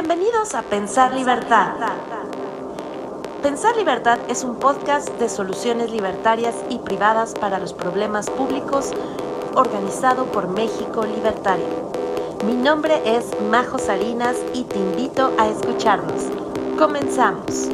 [0.00, 1.72] Bienvenidos a Pensar Libertad.
[3.42, 8.92] Pensar Libertad es un podcast de soluciones libertarias y privadas para los problemas públicos
[9.56, 11.90] organizado por México Libertario.
[12.46, 16.28] Mi nombre es Majo Salinas y te invito a escucharnos.
[16.78, 17.68] Comenzamos.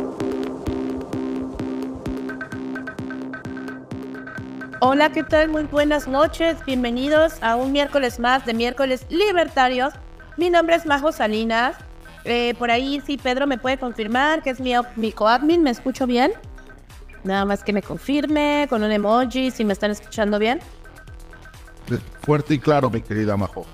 [4.81, 5.51] Hola, ¿qué tal?
[5.51, 6.57] Muy buenas noches.
[6.65, 9.93] Bienvenidos a un miércoles más de miércoles libertarios.
[10.39, 11.77] Mi nombre es Majo Salinas.
[12.25, 15.63] Eh, por ahí sí, Pedro me puede confirmar que es mi, mi coadmin.
[15.63, 16.33] ¿Me escucho bien?
[17.23, 20.61] Nada más que me confirme con un emoji si me están escuchando bien.
[22.23, 23.67] Fuerte y claro, mi querida Majo.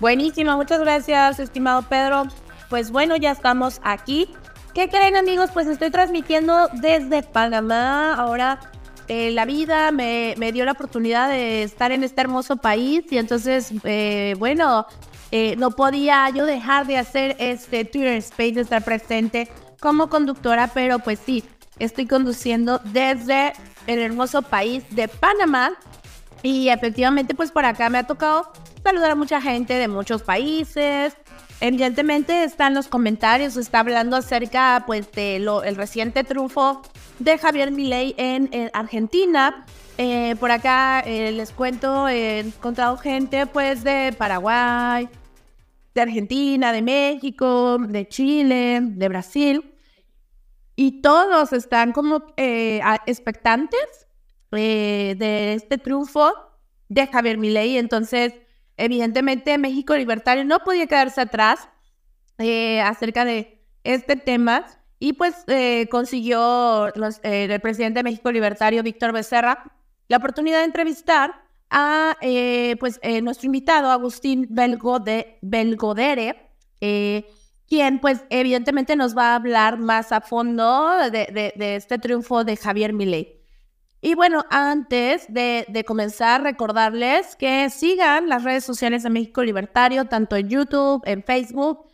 [0.00, 2.24] Buenísimo, muchas gracias, estimado Pedro.
[2.68, 4.28] Pues bueno, ya estamos aquí.
[4.74, 5.50] ¿Qué creen amigos?
[5.52, 8.14] Pues estoy transmitiendo desde Panamá.
[8.14, 8.58] Ahora
[9.08, 13.72] eh, la vida me, dio la oportunidad de estar en este hermoso país y entonces,
[13.84, 14.86] eh, bueno,
[15.36, 20.68] eh, no podía yo dejar de hacer este Twitter Space, de estar presente como conductora,
[20.72, 21.42] pero pues sí,
[21.80, 23.52] estoy conduciendo desde
[23.88, 25.72] el hermoso país de Panamá
[26.44, 28.52] y efectivamente pues por acá me ha tocado
[28.84, 31.16] saludar a mucha gente de muchos países.
[31.60, 36.80] Evidentemente están los comentarios, está hablando acerca pues de lo, el reciente triunfo
[37.18, 39.66] de Javier Milei en, Argentina.
[39.98, 45.08] Eh, por acá eh, les cuento, he encontrado gente pues de Paraguay,
[45.94, 49.74] de Argentina, de México, de Chile, de Brasil.
[50.76, 54.06] Y todos están como eh, expectantes
[54.50, 56.32] de este triunfo
[56.88, 57.76] de Javier Milei.
[57.78, 58.34] Entonces,
[58.76, 61.68] evidentemente, México Libertario no podía quedarse atrás
[62.84, 64.66] acerca de este tema.
[64.98, 66.88] Y pues eh, consiguió
[67.22, 69.72] eh, el presidente de México Libertario, Víctor Becerra,
[70.08, 71.43] la oportunidad de entrevistar
[71.76, 76.50] a eh, pues, nuestro invitado, Agustín Belgode, Belgodere,
[77.66, 82.92] quien pues evidentemente nos va a hablar más a fondo de, este triunfo de Javier
[82.92, 83.40] Milei.
[84.00, 90.04] Y bueno, antes de, de, comenzar, recordarles que sigan las redes sociales de México Libertario,
[90.04, 91.86] tanto en YouTube, en Facebook,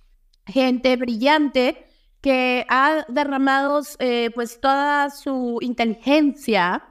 [0.44, 1.87] gente brillante
[2.20, 6.84] que ha derramado eh, pues toda su inteligencia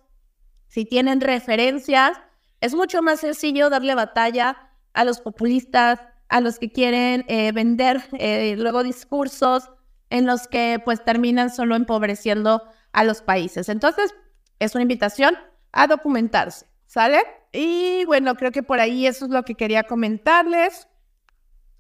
[0.68, 2.18] si tienen referencias,
[2.60, 8.02] es mucho más sencillo darle batalla a los populistas, a los que quieren eh, vender
[8.18, 9.70] eh, luego discursos
[10.10, 12.62] en los que pues terminan solo empobreciendo
[12.92, 13.68] a los países.
[13.68, 14.14] Entonces,
[14.58, 15.36] es una invitación
[15.72, 17.22] a documentarse, ¿sale?
[17.52, 20.88] Y bueno, creo que por ahí eso es lo que quería comentarles.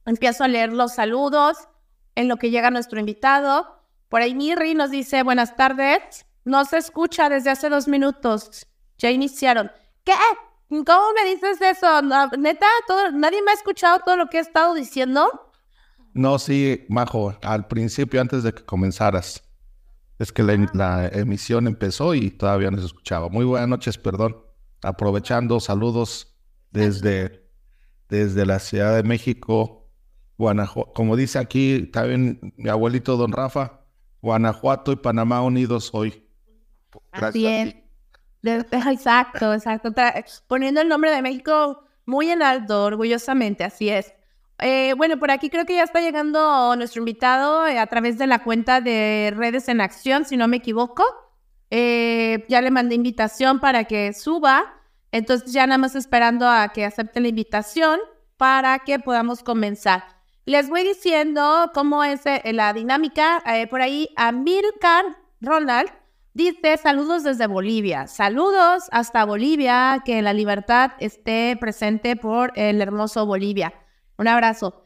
[0.04, 1.68] Empiezo a leer los saludos
[2.14, 3.82] en lo que llega nuestro invitado.
[4.08, 6.26] Por ahí Mirri nos dice, buenas tardes.
[6.44, 8.66] No se escucha desde hace dos minutos.
[8.98, 9.70] Ya iniciaron.
[10.04, 10.12] ¿Qué?
[10.68, 12.02] ¿Cómo me dices eso?
[12.38, 12.66] Neta,
[13.12, 15.52] nadie me ha escuchado todo lo que he estado diciendo.
[16.14, 19.42] No, sí, Majo, al principio, antes de que comenzaras.
[20.18, 23.28] Es que la, la emisión empezó y todavía no se escuchaba.
[23.28, 24.45] Muy buenas noches, perdón
[24.82, 26.36] aprovechando saludos
[26.70, 27.48] desde,
[28.08, 29.88] desde la Ciudad de México,
[30.38, 30.92] Guanajuato.
[30.92, 33.80] Como dice aquí también mi abuelito don Rafa,
[34.22, 36.28] Guanajuato y Panamá unidos hoy.
[37.12, 37.74] Gracias
[38.42, 39.92] Exacto, exacto.
[40.46, 44.14] Poniendo el nombre de México muy en alto, orgullosamente, así es.
[44.58, 48.26] Eh, bueno, por aquí creo que ya está llegando nuestro invitado eh, a través de
[48.26, 51.04] la cuenta de Redes en Acción, si no me equivoco.
[51.70, 54.82] Eh, ya le mandé invitación para que suba.
[55.12, 58.00] Entonces ya nada más esperando a que acepte la invitación
[58.36, 60.04] para que podamos comenzar.
[60.44, 63.42] Les voy diciendo cómo es eh, la dinámica.
[63.46, 65.04] Eh, por ahí, Amilcar
[65.40, 65.90] Ronald
[66.36, 68.08] Dice, saludos desde Bolivia.
[68.08, 73.72] Saludos hasta Bolivia, que la libertad esté presente por el hermoso Bolivia.
[74.18, 74.84] Un abrazo.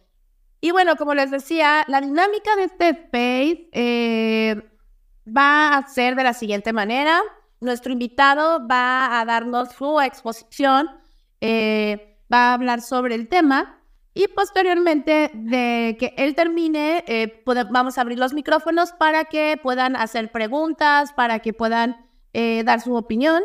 [0.60, 4.62] Y bueno, como les decía, la dinámica de este space eh,
[5.26, 7.20] va a ser de la siguiente manera.
[7.60, 10.88] Nuestro invitado va a darnos su exposición,
[11.40, 13.80] eh, va a hablar sobre el tema
[14.12, 19.94] y posteriormente de que él termine, eh, vamos a abrir los micrófonos para que puedan
[19.94, 21.96] hacer preguntas, para que puedan
[22.32, 23.42] eh, dar su opinión.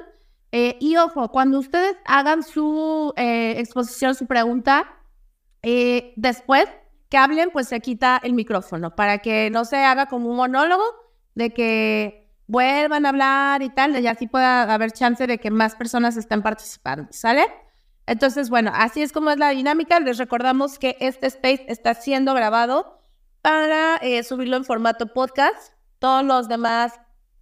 [0.51, 4.87] Eh, y ojo, cuando ustedes hagan su exposición, su pregunta,
[6.15, 6.67] después
[7.09, 10.83] que hablen, pues se quita el micrófono para que no se haga como un monólogo
[11.35, 15.75] de que vuelvan a hablar y tal, y así pueda haber chance de que más
[15.75, 17.45] personas estén participando, ¿sale?
[18.07, 19.99] Entonces, bueno, así es como es la dinámica.
[19.99, 23.01] Les recordamos que este space está siendo grabado
[23.41, 25.73] para eh, subirlo en formato podcast.
[25.99, 26.93] Todos los demás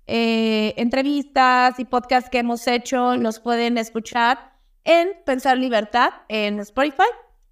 [0.08, 4.54] eh, entrevistas y podcasts que hemos hecho los pueden escuchar
[4.86, 7.04] en Pensar Libertad en Spotify.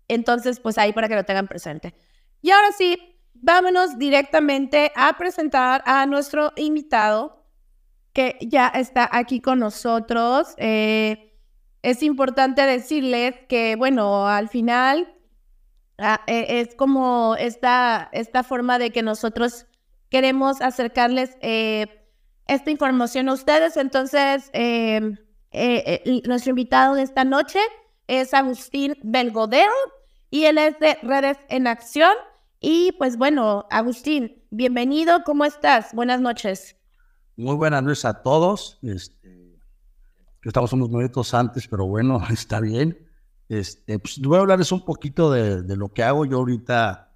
[0.08, 1.94] Entonces, pues ahí para que lo tengan presente.
[2.42, 3.11] Y ahora sí,
[3.42, 7.46] vámonos directamente a presentar a nuestro invitado
[8.14, 10.54] que ya está aquí con nosotros.
[10.58, 11.32] Eh,
[11.82, 15.16] es importante decirles que, bueno, al final
[15.98, 19.66] ah, e, es como esta, esta forma de que nosotros
[20.10, 21.88] queremos acercarles eh,
[22.48, 23.78] esta información a ustedes.
[23.78, 25.18] Entonces, em,
[25.52, 27.60] eh, eh, nuestro invitado de esta noche
[28.08, 29.74] es Agustín Belgodero
[30.30, 32.14] y él es de Redes en Acción.
[32.64, 35.96] Y pues bueno, Agustín, bienvenido, ¿cómo estás?
[35.96, 36.76] Buenas noches.
[37.36, 38.78] Muy buenas noches a todos.
[38.84, 39.58] Este,
[40.44, 43.10] estamos unos minutos antes, pero bueno, está bien.
[43.50, 47.12] Este, pues, voy a hablarles un poquito de, lo que hago yo ahorita,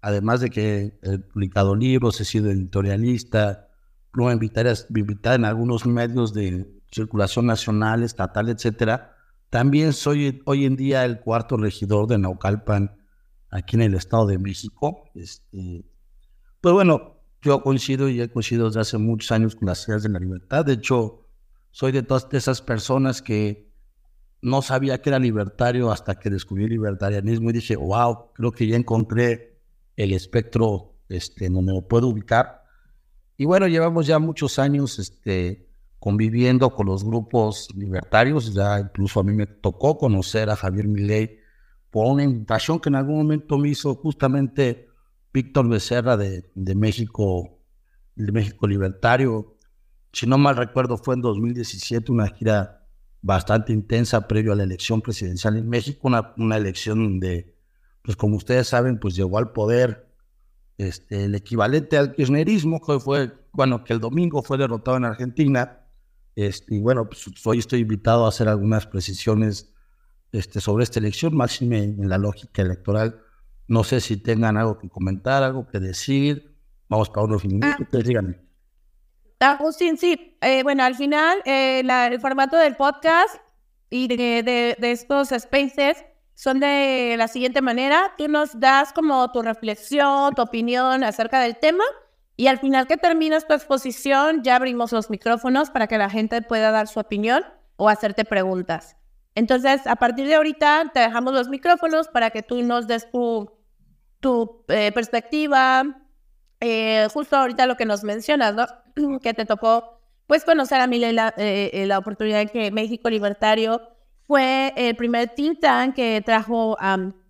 [0.00, 3.68] además de que he publicado libros, he sido editorialista,
[4.14, 9.14] luego invitar, invitar en algunos medios de circulación nacional, estatal, etcétera.
[9.50, 12.96] También soy hoy en día el cuarto regidor de Naucalpan,
[13.50, 15.04] aquí en el Estado de México.
[15.14, 15.84] Este,
[16.60, 20.08] pues bueno, yo coincido y he coincidido desde hace muchos años con las ideas de
[20.08, 20.64] la libertad.
[20.64, 21.26] De hecho,
[21.70, 23.72] soy de todas esas personas que
[24.42, 28.66] no sabía que era libertario hasta que descubrí el libertarianismo y dije, wow, creo que
[28.66, 29.58] ya encontré
[29.96, 32.62] el espectro este, donde me puedo ubicar.
[33.36, 38.54] Y bueno, llevamos ya muchos años este, conviviendo con los grupos libertarios.
[38.54, 41.35] Ya incluso a mí me tocó conocer a Javier Milei
[41.96, 44.90] por una invitación que en algún momento me hizo justamente
[45.32, 47.58] Víctor Becerra de, de México,
[48.14, 49.56] de México Libertario
[50.12, 52.86] si no mal recuerdo, fue en 2017 una gira
[53.22, 57.54] bastante intensa previo a la elección presidencial en México, una, una elección donde,
[58.02, 60.06] pues como ustedes saben, pues llegó al poder
[60.76, 65.80] este, el equivalente al kirchnerismo, que fue, bueno, que el domingo fue derrotado en Argentina.
[66.34, 69.74] Este, y bueno, pues hoy estoy invitado a hacer algunas precisiones
[70.32, 73.20] este, sobre esta elección, más en la lógica electoral.
[73.68, 76.56] No sé si tengan algo que comentar, algo que decir.
[76.88, 77.98] Vamos para unos minutos, ah.
[78.04, 78.46] díganme.
[79.40, 80.36] Agustín, sí.
[80.40, 83.36] Eh, bueno, al final, eh, el formato del podcast
[83.90, 88.14] y de, estos spaces son de la siguiente manera.
[88.16, 91.84] Tú nos das como tu reflexión, tu opinión acerca del tema
[92.36, 96.42] y al final que terminas tu exposición ya abrimos los micrófonos para que la gente
[96.42, 97.44] pueda dar su opinión
[97.76, 98.96] o hacerte preguntas.
[99.36, 103.52] Entonces, a partir de ahorita te dejamos los micrófonos para que tú nos des tu,
[104.18, 105.84] tu eh, perspectiva,
[106.60, 108.66] eh, justo ahorita lo que nos mencionas, ¿no?
[109.20, 113.82] que te tocó, pues, conocer a Miley la, eh, eh, la oportunidad que México Libertario
[114.26, 116.76] fue el primer think tank que trajo,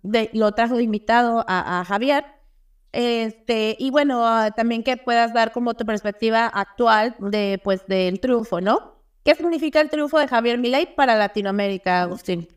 [0.01, 2.25] de, lo trajo invitado a, Javier.
[2.93, 8.19] Este, y bueno, ah, también que puedas dar como tu perspectiva actual de, pues, del
[8.21, 8.96] triunfo, ¿no?
[9.27, 12.47] ¿Qué significa el triunfo de Javier Milei para Latinoamérica, Agustín?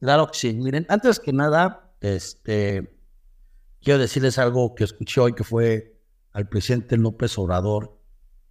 [0.00, 0.52] Claro que sí.
[0.52, 2.94] Miren, antes que nada, este,
[3.80, 5.98] quiero decirles algo que escuché hoy que fue
[6.32, 7.98] al presidente López Obrador,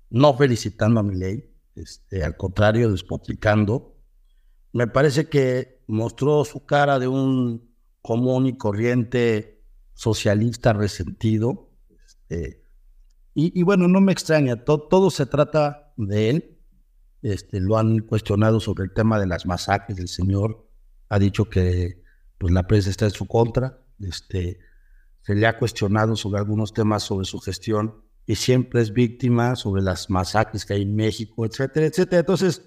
[0.10, 3.98] no felicitando a mi ley, este, al contrario, despotricando.
[4.72, 9.62] Me parece que mostró su cara de un común y corriente
[9.94, 11.70] socialista resentido.
[12.04, 12.64] Este,
[13.36, 16.53] y, bueno, no me extraña, todo se trata de él.
[17.24, 19.98] Este, lo han cuestionado sobre el tema de las masacres.
[19.98, 20.70] El señor
[21.10, 22.04] ha dicho que
[22.38, 23.82] pues, la prensa está en su contra.
[24.00, 24.60] Este,
[25.22, 29.82] se le ha cuestionado sobre algunos temas sobre su gestión y siempre es víctima sobre
[29.82, 32.20] las masacres que hay en México, etcétera, etcétera.
[32.20, 32.62] Entonces,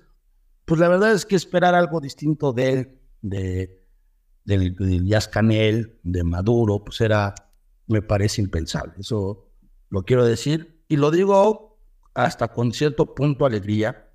[0.64, 3.84] pues la verdad es que esperar algo distinto de él, de,
[4.44, 7.34] de, de Canel, de Maduro, pues era,
[7.86, 8.94] me parece impensable.
[8.98, 9.50] Eso
[9.90, 11.78] lo quiero decir y lo digo
[12.14, 14.05] hasta con cierto punto alegría,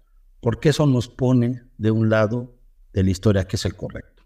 [0.41, 2.57] porque eso nos pone de un lado
[2.91, 4.23] de la historia que es el correcto.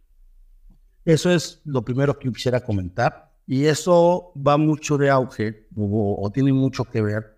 [1.03, 6.51] Eso es lo primero que quisiera comentar y eso va mucho de auge o, tiene
[6.51, 7.37] mucho que ver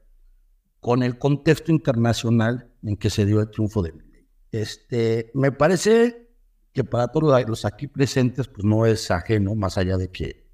[0.79, 4.27] con el contexto internacional en que se dio el triunfo de Milley.
[4.51, 6.29] Este, me parece
[6.71, 10.47] que para todos los aquí presentes pues no es ajeno, más allá de que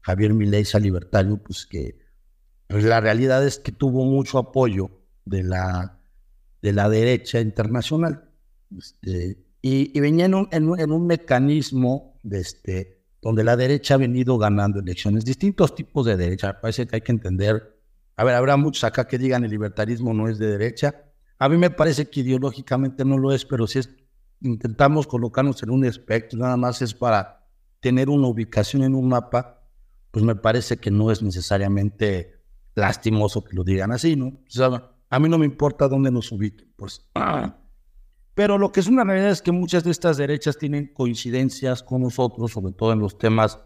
[0.00, 1.96] Javier Milei sea libertario, pues que
[2.66, 4.90] pues, la realidad es que tuvo mucho apoyo
[5.24, 5.97] de la,
[6.62, 8.30] de la derecha internacional.
[8.76, 14.38] Este, y, venía en un, en, un, mecanismo de este, donde la derecha ha venido
[14.38, 16.60] ganando elecciones, distintos tipos de derecha.
[16.60, 17.76] Parece que hay que entender,
[18.16, 21.04] a ver, habrá muchos acá que digan el libertarismo no es de derecha.
[21.38, 23.90] A mí me parece que ideológicamente no lo es, pero si es,
[24.40, 27.46] intentamos colocarnos en un espectro, nada más es para
[27.80, 29.62] tener una ubicación en un mapa,
[30.10, 32.42] pues me parece que no es necesariamente
[32.74, 34.26] lastimoso que lo digan así, ¿no?
[34.26, 37.06] O sea, a mí no me importa dónde nos ubiquen, pues.
[38.34, 42.02] Pero lo que es una realidad es que muchas de estas derechas tienen coincidencias con
[42.02, 43.58] nosotros, sobre todo en los temas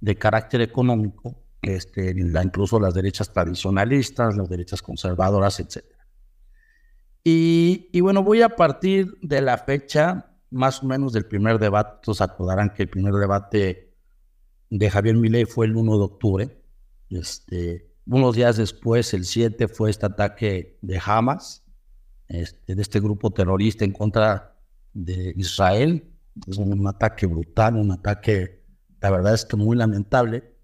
[0.00, 5.84] de carácter económico, este, incluso las derechas tradicionalistas, las derechas conservadoras, etc.
[7.22, 12.00] Y, bueno, voy a partir de la fecha más o menos del primer debate.
[12.02, 13.94] Todos acordarán que el primer debate
[14.70, 16.62] de Javier Milei fue el 1 de octubre.
[17.10, 21.64] Este, unos días después, el 7, fue este ataque de Hamas,
[22.26, 24.56] este, de este grupo terrorista en contra
[24.92, 26.10] de Israel.
[26.46, 28.64] Es un ataque brutal, un ataque,
[29.00, 30.56] la verdad es que muy lamentable.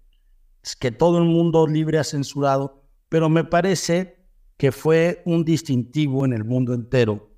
[0.61, 4.17] Es que todo el mundo libre ha censurado, pero me parece
[4.57, 7.31] que fue un distintivo en el mundo entero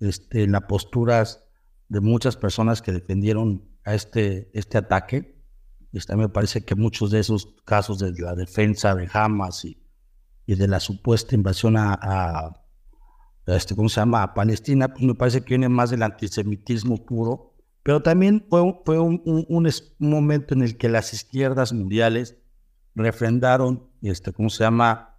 [0.00, 1.46] este, en las posturas
[1.88, 5.41] de muchas personas que defendieron a este, este ataque
[5.92, 9.82] este, me parece que muchos de esos casos de la defensa de Hamas y,
[10.46, 12.58] y de la supuesta invasión a,
[13.46, 14.22] este, ¿cómo se llama?
[14.22, 18.98] A Palestina, pues me parece que viene más del antisemitismo puro, pero también fue, fue
[18.98, 19.68] un, un,
[19.98, 22.38] momento en el que las izquierdas mundiales
[22.94, 25.18] refrendaron, este, ¿cómo se llama?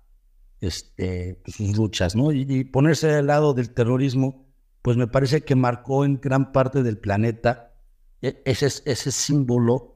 [0.60, 2.32] Este, pues, sus luchas, ¿no?
[2.32, 4.48] Y, ponerse del lado del terrorismo,
[4.82, 7.76] pues me parece que marcó en gran parte del planeta
[8.22, 9.93] e, ese, ese símbolo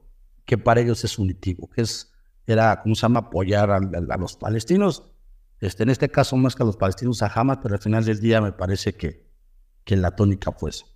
[0.48, 2.10] que para ellos es unitivo, que es,
[2.46, 3.78] era, ¿cómo se llama?, apoyar a,
[4.16, 5.04] los palestinos.
[5.60, 8.18] Este, en este caso, más que a los palestinos, a Hamas, pero al final del
[8.18, 9.28] día me parece que,
[9.84, 10.86] que la tónica fue eso.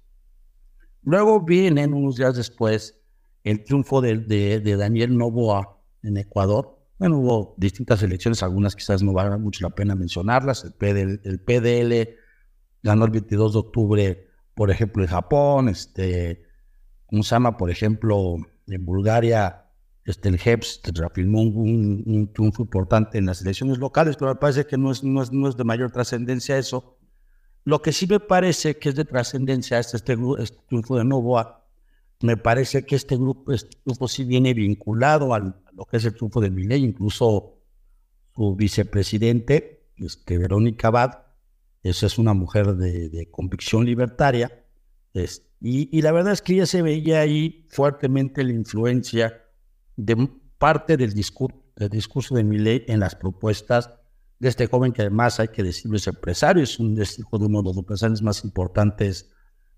[1.02, 2.98] Luego vienen, unos días después,
[3.44, 6.78] el triunfo de, Daniel Novoa en Ecuador.
[6.98, 10.64] Bueno, hubo distintas elecciones, algunas quizás no vale mucho la pena mencionarlas.
[10.64, 12.16] El PDL, el PDL
[12.82, 15.68] ganó el 22 de octubre, por ejemplo, en Japón.
[15.68, 16.46] Este,
[17.04, 17.56] ¿Cómo?
[17.58, 18.36] Por ejemplo,
[18.72, 19.66] en Bulgaria,
[20.04, 24.66] este, el GEPS reafirmó un, un, triunfo importante en las elecciones locales, pero me parece
[24.66, 26.98] que no es, no es, no es de mayor trascendencia eso.
[27.64, 31.64] Lo que sí me parece que es de trascendencia es este, este, triunfo de Novoa.
[32.20, 36.14] Me parece que este grupo, este grupo sí viene vinculado a lo que es el
[36.14, 37.58] triunfo de Milei, incluso
[38.34, 41.18] su vicepresidente, este, Verónica Abad,
[41.82, 44.61] esa es una mujer de, de convicción libertaria,
[45.14, 49.40] este, y, la verdad es que ya se veía ahí fuertemente la influencia
[49.96, 50.28] de
[50.58, 53.90] parte del, discurso, del discurso de Millet en las propuestas
[54.40, 57.62] de este joven que además hay que decirlo es empresario, es un hijo de uno
[57.62, 59.30] de los empresarios más importantes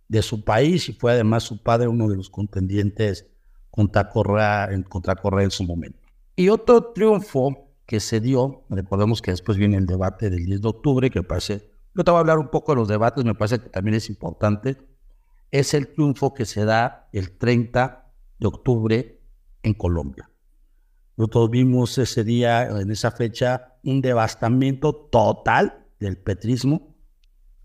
[0.09, 3.27] de su país y fue además su padre uno de los contendientes
[3.71, 5.99] contra Correa contra Correa en su momento.
[6.35, 10.69] Y otro triunfo que se dio, recordemos que después viene el debate del 10 de
[10.69, 13.59] octubre, que parece, yo te voy a hablar un poco de los debates, me parece
[13.59, 14.79] que también es importante,
[15.55, 19.21] es el triunfo que se da el 30 de octubre
[19.63, 20.29] en Colombia.
[21.17, 26.97] Nosotros vimos ese día, en esa fecha, un devastamiento total del petrismo.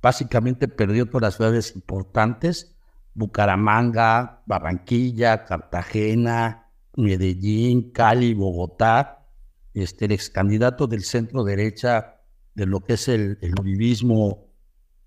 [0.03, 2.75] Básicamente perdió todas las ciudades importantes,
[3.15, 9.25] Bucaramanga, Barranquilla, Cartagena, Medellín, Cali, Bogotá.
[9.73, 12.21] Este, el ex candidato del centro derecha
[12.53, 13.55] de lo que es el, el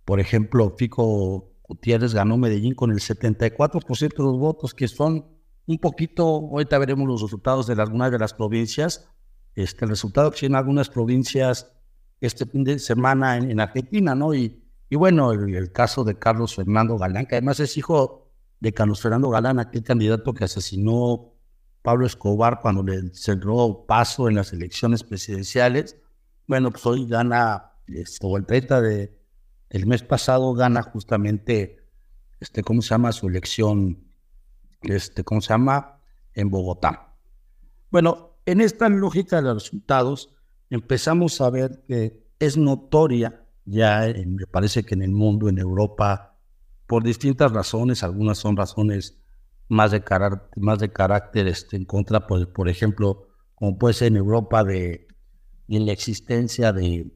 [0.05, 5.27] por ejemplo, Fico Gutiérrez ganó Medellín con el 74% de los votos, que son
[5.67, 9.09] un poquito, ahorita veremos los resultados de algunas de las provincias,
[9.55, 11.73] este, el resultado que tienen algunas provincias
[12.21, 14.35] este fin de semana en, Argentina, ¿no?
[14.35, 19.01] Y, y bueno, el, caso de Carlos Fernando Galán, que además es hijo de Carlos
[19.01, 21.33] Fernando Galán, aquel candidato que asesinó
[21.81, 25.97] Pablo Escobar cuando le cerró paso en las elecciones presidenciales.
[26.47, 29.22] Bueno, pues hoy gana, este, o el 30 de,
[29.73, 31.79] el mes pasado gana justamente,
[32.41, 33.11] este, ¿cómo se llama?
[33.13, 34.05] Su elección,
[34.83, 35.99] este, ¿cómo se llama?
[36.35, 37.15] En Bogotá.
[37.91, 40.35] Bueno, en esta lógica de resultados,
[40.69, 46.37] empezamos a ver que es notoria ya me parece que en el mundo, en Europa,
[46.87, 49.19] por distintas razones, algunas son razones
[49.69, 54.17] más de, carácter, más de carácter este, en contra, por, ejemplo, como puede ser en
[54.17, 55.07] Europa, de
[55.69, 57.11] la existencia de,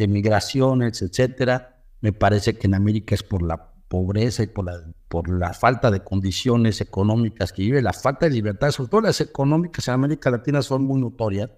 [0.00, 1.84] de migraciones, etcétera.
[2.00, 5.90] Me parece que en América es por la pobreza y por la, por la falta
[5.90, 10.30] de condiciones económicas que vive, la falta de libertad, sobre todo las económicas en América
[10.30, 11.50] Latina son muy notorias.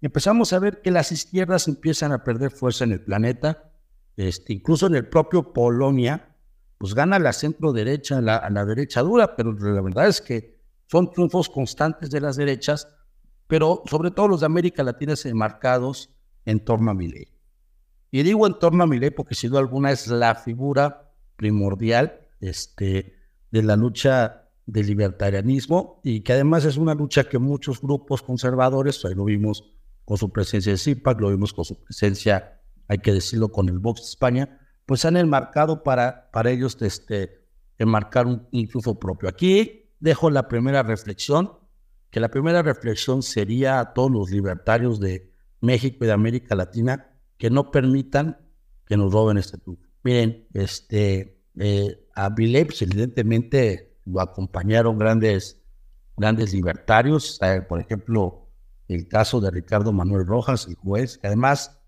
[0.00, 3.72] Empezamos a ver que las izquierdas empiezan a perder fuerza en el planeta,
[4.16, 6.36] este, incluso en el propio Polonia,
[6.78, 10.60] pues gana la centro derecha, la, a la derecha dura, pero la verdad es que
[10.86, 12.86] son triunfos constantes de las derechas,
[13.48, 16.14] pero sobre todo los de América Latina enmarcados
[16.44, 17.33] en torno a Milei.
[18.14, 23.16] Y digo en torno a Milei porque sin duda alguna es la figura primordial este,
[23.50, 29.04] de la lucha del libertarianismo y que además es una lucha que muchos grupos conservadores,
[29.04, 29.64] ahí lo vimos
[30.04, 33.80] con su presencia en CIPAC, lo vimos con su presencia, hay que decirlo, con el
[33.80, 39.28] Vox de España, pues han enmarcado para, para ellos este, enmarcar un triunfo propio.
[39.28, 41.50] Aquí dejo la primera reflexión,
[42.10, 47.10] que la primera reflexión sería a todos los libertarios de México y de América Latina
[47.44, 48.38] que no permitan
[48.86, 49.82] que nos roben este triunfo.
[50.02, 55.60] Miren, este, eh, a Viley, pues, evidentemente lo acompañaron grandes,
[56.16, 58.48] grandes libertarios, por ejemplo,
[58.88, 61.78] el caso de Ricardo Manuel Rojas, el juez, que además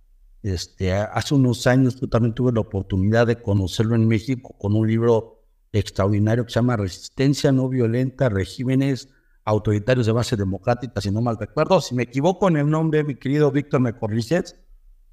[0.43, 4.87] este, hace unos años yo también tuve la oportunidad de conocerlo en México con un
[4.87, 9.09] libro extraordinario que se llama Resistencia no violenta, regímenes
[9.47, 11.81] autoritarios de base democrática, si no mal recuerdo.
[11.81, 14.55] Si me equivoco en el nombre, mi querido Víctor me corriges,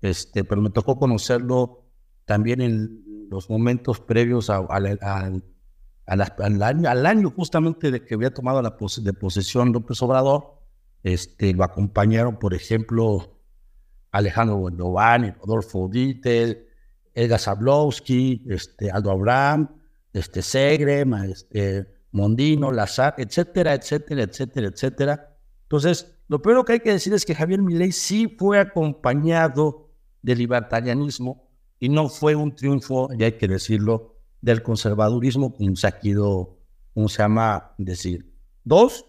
[0.04, 1.86] este, pero me tocó conocerlo
[2.26, 5.42] también en los momentos previos al, año,
[6.90, 10.60] al, año, justamente de que había tomado la de posesión López Obrador,
[11.04, 13.40] este, lo acompañaron, por ejemplo,
[14.12, 16.68] Alejandro Buendován, Rodolfo Dittel,
[17.14, 19.70] Edgar Zablowski, este, Aldo Abraham,
[20.12, 25.38] este, Segre, este, Mondino, Lazar, etcétera, etcétera, etcétera, etcétera.
[25.64, 29.83] Entonces, lo primero que hay que decir es que Javier Milei sí fue acompañado
[30.24, 31.48] del libertarianismo
[31.80, 37.18] y no fue un triunfo, ya hay que decirlo, del conservadurismo como se ha se
[37.18, 38.34] llama decir.
[38.64, 39.06] Dos,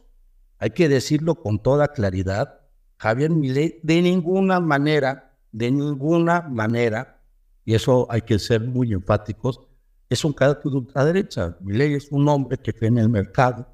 [0.58, 2.60] hay que decirlo con toda claridad,
[2.96, 7.20] Javier Milei de ninguna manera, de ninguna manera,
[7.64, 9.60] y eso hay que ser muy enfáticos,
[10.08, 11.56] es un carácter de ultraderecha.
[11.60, 13.66] Milei es un hombre que cree en el mercado,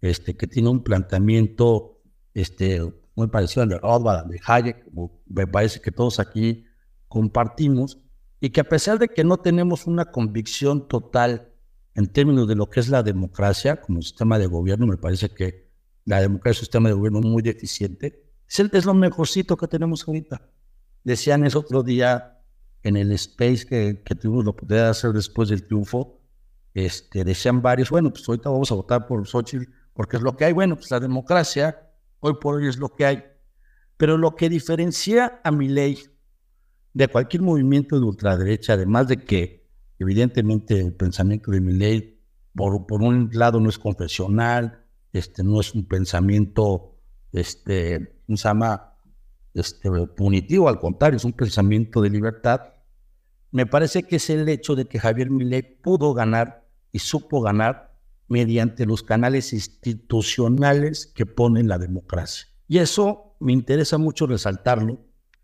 [0.00, 2.00] este, que tiene un planteamiento
[2.32, 2.80] este,
[3.14, 4.86] muy parecido al de Rothbard, de Hayek,
[5.26, 6.63] me parece que todos aquí
[7.14, 7.98] compartimos,
[8.40, 11.52] y que a pesar de que no tenemos una convicción total
[11.94, 15.70] en términos de lo que es la democracia como sistema de gobierno, me parece que
[16.04, 20.42] la democracia es un sistema de gobierno muy deficiente, es, lo mejorcito que tenemos ahorita.
[21.04, 22.40] Decían eso otro día
[22.82, 26.20] en el space que, que tuvimos la oportunidad de hacer después del triunfo,
[26.74, 30.46] este, decían varios, bueno, pues ahorita vamos a votar por Xochitl porque es lo que
[30.46, 30.52] hay.
[30.52, 31.80] Bueno, pues la democracia
[32.18, 33.24] hoy por hoy es lo que hay.
[33.96, 35.98] Pero lo que diferencia a mi ley
[36.94, 39.66] de cualquier movimiento de ultraderecha, además de que
[39.98, 42.20] evidentemente el pensamiento de Milley,
[42.54, 46.96] por, un lado no es confesional, este, no es un pensamiento,
[47.32, 48.92] este, se llama?
[49.52, 52.60] Este, punitivo, al contrario, es un pensamiento de libertad.
[53.50, 57.96] Me parece que es el hecho de que Javier Milei pudo ganar y supo ganar
[58.28, 62.46] mediante los canales institucionales que ponen la democracia.
[62.66, 64.98] Y eso me interesa mucho resaltarlo,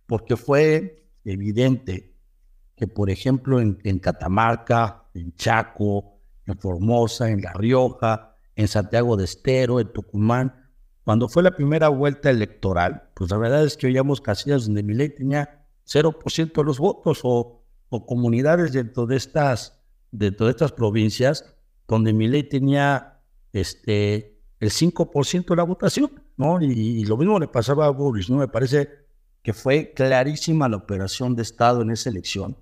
[0.07, 2.15] porque fue evidente
[2.77, 9.25] que, por ejemplo, en, Catamarca, en Chaco, en Formosa, en La Rioja, en Santiago de
[9.25, 10.71] Estero, en Tucumán,
[11.05, 14.95] cuando fue la primera vuelta electoral, pues la verdad es que oíamos casillas donde mi
[14.95, 17.57] ley tenía 0% de los votos o,
[18.07, 21.45] comunidades dentro de estas, dentro de estas provincias
[21.89, 23.21] donde mi ley tenía
[23.53, 26.63] este, el 5% de la votación, ¿no?
[26.63, 28.37] Y, y, lo mismo le pasaba a Boris, ¿no?
[28.37, 28.89] Me parece
[29.43, 32.57] que fue clarísima la operación de Estado en esa elección.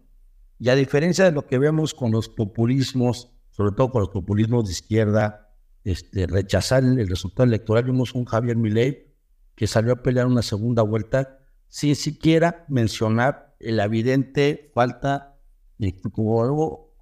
[0.59, 4.67] Y a diferencia de lo que vemos con los populismos, sobre todo con los populismos
[4.67, 5.53] de izquierda,
[5.85, 9.15] este, rechazar el, resultado electoral, vimos un Javier Milei
[9.55, 11.39] que salió a pelear una segunda vuelta
[11.69, 15.37] sin siquiera mencionar la evidente falta
[15.79, 15.95] de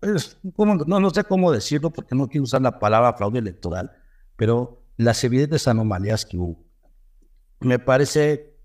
[0.00, 3.92] pues, no, no sé cómo decirlo porque no quiero usar la palabra fraude electoral,
[4.36, 6.64] pero las evidentes anomalías que hubo.
[7.60, 8.55] Me parece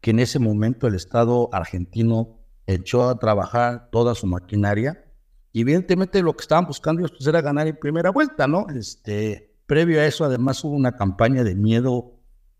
[0.00, 5.04] que en ese momento el Estado argentino echó a trabajar toda su maquinaria.
[5.52, 8.66] Y evidentemente lo que estaban buscando ellos pues, era ganar en primera vuelta, ¿no?
[8.68, 12.12] Este, previo a eso, además, hubo una campaña de miedo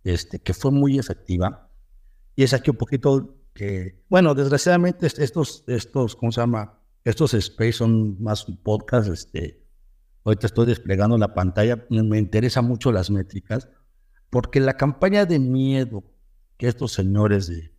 [0.04, 1.70] este, que fue muy efectiva.
[2.34, 6.78] Y es aquí un poquito porque, bueno, desgraciadamente estos, estos, ¿cómo se llama?
[7.02, 9.64] Estos space son más un podcast, este,
[10.22, 13.68] ahorita estoy desplegando la pantalla, me interesan mucho las métricas,
[14.30, 16.04] porque la campaña de miedo
[16.58, 17.72] que estos señores de,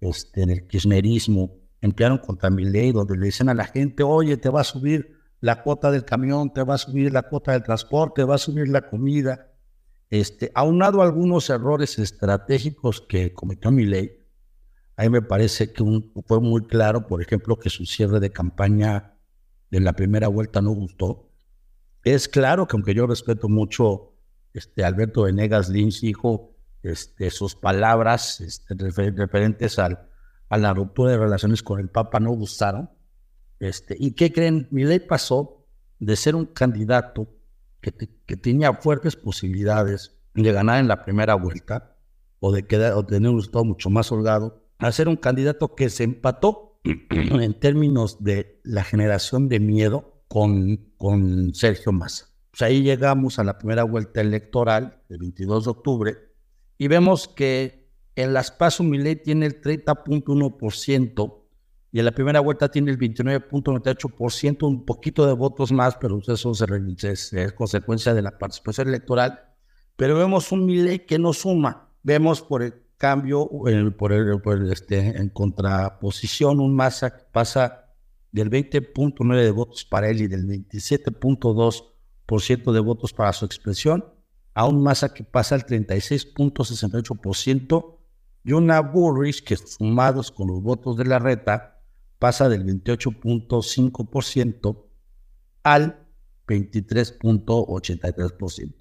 [0.00, 4.50] este, del kirchnerismo emplearon contra mi ley, donde le dicen a la gente, oye, te
[4.50, 8.20] va a subir la cuota del camión, te va a subir la cuota del transporte,
[8.20, 9.50] te va a subir la comida.
[10.10, 14.12] Este, aunado algunos errores estratégicos que cometió mi ley,
[14.96, 15.82] a mí me parece que
[16.26, 19.14] fue muy claro, por ejemplo, que su cierre de campaña
[19.70, 21.30] de la primera vuelta no gustó.
[22.04, 24.12] Es claro que aunque yo respeto mucho
[24.52, 26.49] este, Alberto Venegas Lynch, hijo,
[26.82, 30.08] este, sus palabras este, referentes al,
[30.48, 32.90] a la ruptura de relaciones con el Papa no gustaron.
[33.58, 34.68] Este, ¿Y qué creen?
[34.70, 35.66] Mi ley pasó
[35.98, 37.28] de ser un candidato
[37.80, 41.96] que, que tenía fuertes posibilidades de ganar en la primera vuelta
[42.40, 45.90] o de quedar, o tener un resultado mucho más holgado a ser un candidato que
[45.90, 52.26] se empató en términos de la generación de miedo con, con Sergio Massa.
[52.50, 56.29] Pues ahí llegamos a la primera vuelta electoral, el 22 de octubre,
[56.80, 61.36] y vemos que en las PASO Milei tiene el 30.1%
[61.92, 66.52] y en la primera vuelta tiene el 29.98%, un poquito de votos más, pero eso
[66.52, 69.40] es, consecuencia de la participación electoral.
[69.94, 71.90] Pero vemos un Milei que no suma.
[72.02, 73.46] Vemos por el cambio,
[73.98, 77.90] por, el, este, en contraposición, un Massa pasa
[78.32, 84.02] del 20.9 de votos para él y del 27.2% de votos para su expresión,
[84.54, 87.96] a un Massa que pasa al 36.68%
[88.44, 91.82] y una Burris que sumados con los votos de la reta
[92.18, 94.84] pasa del 28.5%
[95.62, 96.08] al
[96.46, 98.74] 23.83%.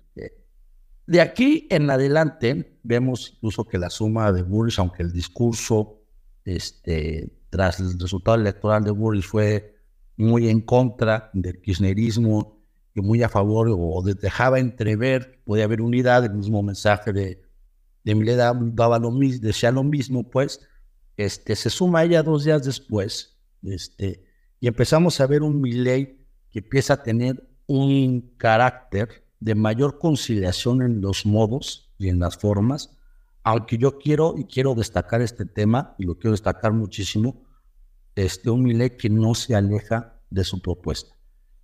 [1.07, 6.03] De aquí en adelante vemos incluso que la suma de Burris, aunque el discurso
[6.45, 9.75] este, tras el resultado electoral de Burris fue
[10.17, 12.58] muy en contra del kirchnerismo
[13.01, 17.41] muy a favor o dejaba entrever podía haber unidad, el mismo mensaje de,
[18.03, 18.35] de
[18.73, 20.61] daba lo mismo, decía lo mismo, pues
[21.17, 24.23] este, se suma ella dos días después este,
[24.59, 30.81] y empezamos a ver un Milei que empieza a tener un carácter de mayor conciliación
[30.81, 32.97] en los modos y en las formas,
[33.43, 37.43] aunque yo quiero y quiero destacar este tema, y lo quiero destacar muchísimo,
[38.15, 41.18] este, un Milei que no se aleja de su propuesta.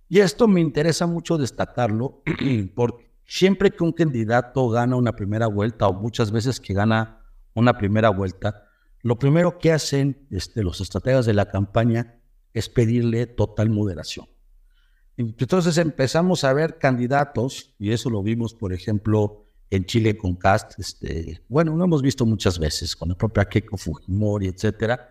[0.08, 2.22] Y esto me interesa mucho destacarlo,
[2.74, 7.22] porque siempre que un candidato gana una primera vuelta, o muchas veces que gana
[7.54, 8.64] una primera vuelta,
[9.02, 12.20] lo primero que hacen este, los estrategas de la campaña
[12.52, 14.26] es pedirle total moderación.
[15.16, 20.78] Entonces empezamos a ver candidatos, y eso lo vimos, por ejemplo, en Chile con Cast,
[20.78, 25.08] este, bueno, lo hemos visto muchas veces con la propia Keiko Fujimori, etcétera,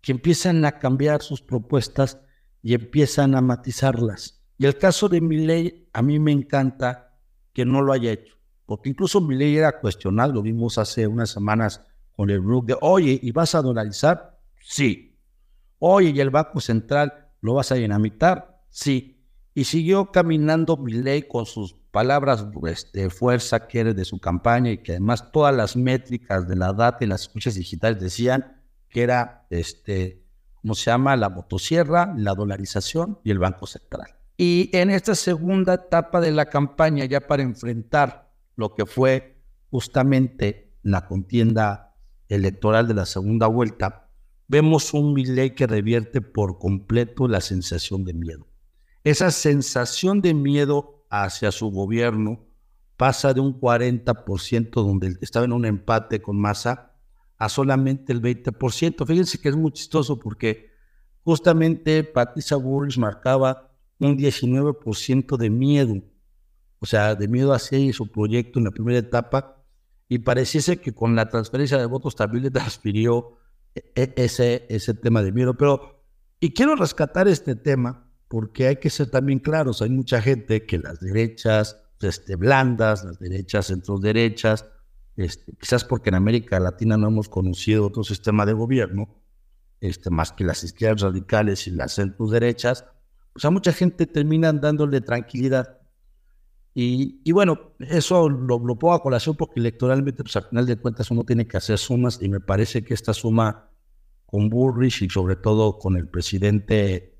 [0.00, 2.18] que empiezan a cambiar sus propuestas
[2.62, 4.37] y empiezan a matizarlas.
[4.58, 7.16] Y el caso de Milley, a mí me encanta
[7.52, 11.82] que no lo haya hecho, porque incluso Milley era cuestionado, lo vimos hace unas semanas
[12.16, 14.38] con el Brook de, oye, ¿y vas a dolarizar?
[14.60, 15.16] Sí.
[15.78, 18.62] Oye, ¿y el Banco Central lo vas a dinamitar?
[18.68, 19.18] Sí
[19.58, 22.46] y siguió caminando Milley con sus palabras
[22.92, 26.72] de fuerza que era de su campaña y que además todas las métricas de la
[26.72, 30.22] data y las escuchas digitales decían que era, este,
[30.62, 31.16] ¿cómo se llama?
[31.16, 34.17] La motosierra, la dolarización y el Banco Central.
[34.40, 40.78] Y en esta segunda etapa de la campaña, ya para enfrentar lo que fue justamente
[40.82, 41.96] la contienda
[42.28, 44.10] electoral de la segunda vuelta,
[44.46, 48.46] vemos un Milley que revierte por completo la sensación de miedo.
[49.02, 52.46] Esa sensación de miedo hacia su gobierno
[52.96, 56.92] pasa de un 40% donde estaba en un empate con Massa
[57.38, 59.04] a solamente el 20%.
[59.04, 60.70] Fíjense que es muy chistoso porque
[61.24, 63.67] justamente Patricia Bullrich marcaba
[64.00, 66.02] un 19% de miedo,
[66.78, 69.64] o sea, de miedo hacia su proyecto en la primera etapa,
[70.08, 73.38] y pareciese que con la transferencia de votos también le transfirió
[73.74, 75.54] e-, e-, ese, ese tema de miedo.
[75.54, 76.02] Pero,
[76.40, 80.78] y quiero rescatar este tema porque hay que ser también claros, hay mucha gente que
[80.78, 84.66] las derechas este, blandas, las derechas centro derechas,
[85.16, 89.08] este, quizás porque en América Latina no hemos conocido otro sistema de gobierno,
[89.80, 92.84] este, más que las izquierdas radicales y las centros derechas,
[93.32, 95.78] pues a mucha gente terminan dándole tranquilidad.
[96.74, 100.76] Y, y bueno, eso lo, lo, pongo a colación porque electoralmente, pues al final de
[100.76, 103.70] cuentas uno tiene que hacer sumas y me parece que esta suma
[104.26, 107.18] con Burrich y sobre todo con el presidente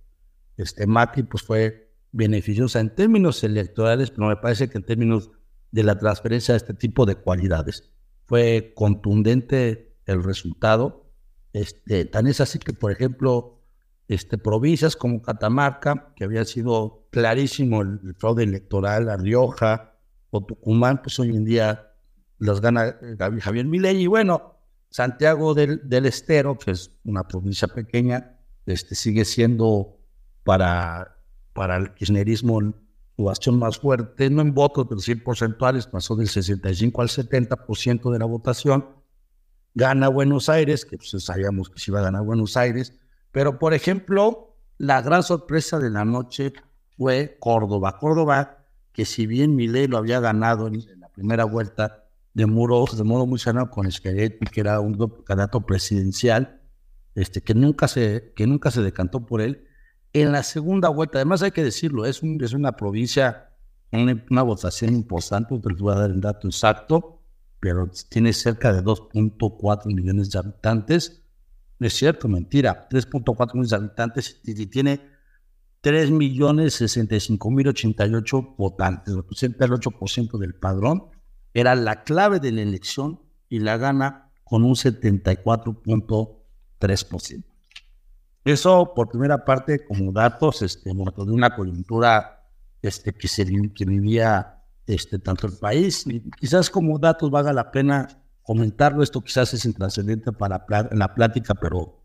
[0.59, 5.31] este, Macri pues fue beneficiosa en términos electorales, pero me parece que en términos
[5.71, 7.91] de la transferencia de este tipo de cualidades
[8.27, 11.11] fue contundente el resultado.
[11.53, 13.58] Este, tan es así que, por ejemplo,
[14.09, 19.95] este, provincias como Catamarca, que había sido clarísimo el, fraude electoral, La Rioja
[20.31, 21.93] o Tucumán, pues hoy en día
[22.39, 22.97] las gana
[23.41, 24.03] Javier Milei.
[24.03, 24.55] Y bueno,
[24.89, 29.99] Santiago del, Estero, que es una provincia pequeña, este, sigue siendo
[30.43, 31.19] para,
[31.53, 32.61] para el kirchnerismo
[33.17, 38.11] su bastión más fuerte, no en votos, pero sí porcentuales, pasó del 65 al 70%
[38.11, 38.87] de la votación.
[39.75, 42.95] Gana Buenos Aires, que pues sabíamos que se iba a ganar Buenos Aires,
[43.33, 46.53] pero por ejemplo, la gran sorpresa de la noche
[46.97, 47.99] fue Córdoba.
[47.99, 53.03] Córdoba, que si bien Milei lo había ganado en la primera vuelta, de, muros, de
[53.03, 56.61] modo muy cerrado con Schiaretti, que era un candidato presidencial,
[57.17, 59.67] este, que, nunca se, que nunca se decantó por él.
[60.13, 63.51] En la segunda vuelta, además hay que decirlo, es, un, es una provincia,
[63.91, 67.23] una, votación importante, te voy a dar el dato exacto,
[67.59, 71.23] pero tiene cerca de 2.4 millones de habitantes.
[71.81, 75.01] Es cierto, mentira, 3.4 millones de habitantes y, tiene
[75.81, 81.05] 3 millones 65 mil 88 votantes, representa el 8% del padrón.
[81.55, 87.45] Era la clave de la elección y la gana con un 74.3%.
[88.45, 92.51] Eso, por primera parte, como datos este, de una coyuntura
[92.83, 96.07] este, que se vivía este, tanto el país,
[96.41, 98.09] quizás como datos valga la pena
[98.49, 102.03] comentarlo, esto quizás es intrascendente para la plática, pero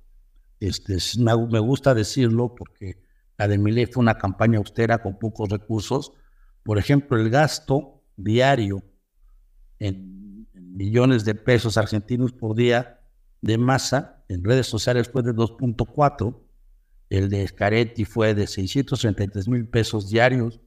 [0.60, 3.02] este, me, gusta decirlo porque
[3.38, 6.12] la de Miley fue una campaña austera con pocos recursos.
[6.64, 8.84] Por ejemplo, el gasto diario
[9.80, 13.00] en, millones de pesos argentinos por día
[13.42, 16.42] de masa, en redes sociales fue de 2.4,
[17.10, 20.60] el de Scaretti fue de 633 mil pesos diarios,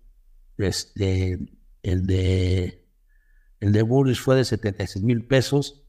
[0.56, 1.38] este,
[1.82, 2.85] el de
[3.60, 5.82] el de Burris fue de 76 mil pesos,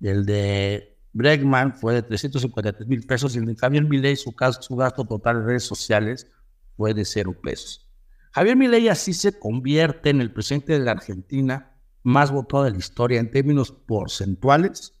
[0.00, 4.76] el de Bregman fue de 353 mil pesos y el de Javier Milei, su, su
[4.76, 6.28] gasto total en redes sociales
[6.76, 7.88] fue de cero pesos.
[8.32, 12.78] Javier Milei así se convierte en el presidente de la Argentina más votado de la
[12.78, 14.94] historia en términos porcentuales,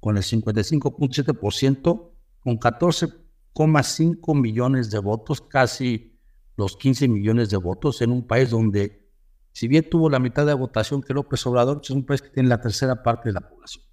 [0.00, 6.18] con el 55.7%, con 14,5 millones de votos, casi
[6.56, 9.07] los 15 millones de votos, en un país donde,
[9.52, 12.48] si bien tuvo la mitad de votación que López Obrador, es un país que tiene
[12.48, 13.84] la tercera parte de la población.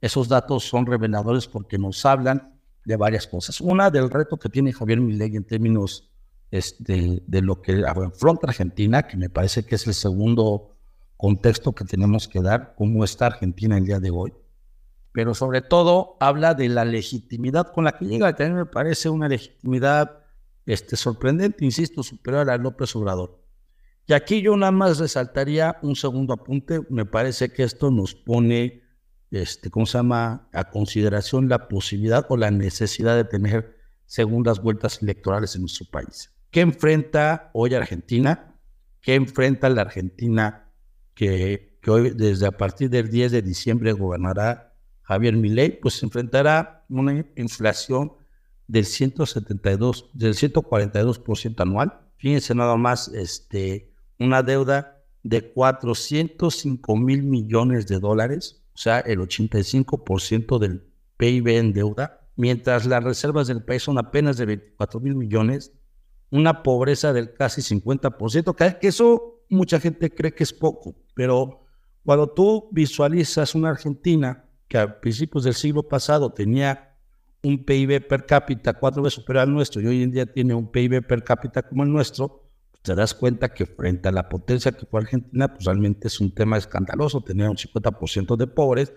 [0.00, 3.60] Esos datos son reveladores porque nos hablan de varias cosas.
[3.60, 6.10] Una, del reto que tiene Javier Milei en términos
[6.50, 10.76] este, de lo que afronta Argentina, que me parece que es el segundo
[11.16, 14.32] contexto que tenemos que dar, cómo está Argentina el día de hoy,
[15.12, 19.28] pero sobre todo habla de la legitimidad con la que llega, también me parece una
[19.28, 20.20] legitimidad
[20.64, 23.42] este, sorprendente, insisto, superior a López Obrador.
[24.08, 28.82] Y aquí yo nada más resaltaría un segundo apunte, me parece que esto nos pone,
[29.30, 35.02] este, ¿cómo se llama?, a consideración la posibilidad o la necesidad de tener segundas vueltas
[35.02, 36.32] electorales en nuestro país.
[36.50, 38.58] ¿Qué enfrenta hoy Argentina?
[39.02, 40.72] ¿Qué enfrenta la Argentina
[41.14, 47.26] que, hoy, desde a partir del 10 de diciembre, gobernará Javier Milei, pues enfrentará una
[47.36, 48.14] inflación
[48.66, 52.00] del 172, del 142% anual.
[52.16, 59.18] Fíjense nada más, este, una deuda de 405 mil millones de dólares, o sea, el
[59.18, 60.84] 85% del
[61.16, 65.72] PIB en deuda, mientras las reservas del país son apenas de 24 mil millones,
[66.30, 71.64] una pobreza del casi 50%, que eso mucha gente cree que es poco, pero
[72.04, 76.96] cuando tú visualizas una Argentina que a principios del siglo pasado tenía
[77.42, 80.70] un PIB per cápita cuatro veces superior al nuestro y hoy en día tiene un
[80.70, 82.47] PIB per cápita como el nuestro,
[82.88, 86.34] te das cuenta que frente a la potencia que fue Argentina, pues realmente es un
[86.34, 88.94] tema escandaloso, tener un 50% de pobres,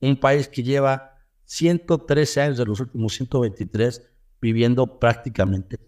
[0.00, 4.02] un país que lleva 113 años de los últimos 123
[4.42, 5.78] viviendo prácticamente.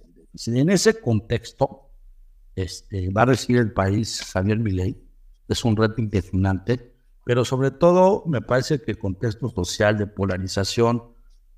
[0.47, 1.91] En ese contexto,
[2.55, 4.97] este, va a recibir el país Javier Milei.
[5.47, 11.03] Es un reto impresionante, pero sobre todo me parece que el contexto social de polarización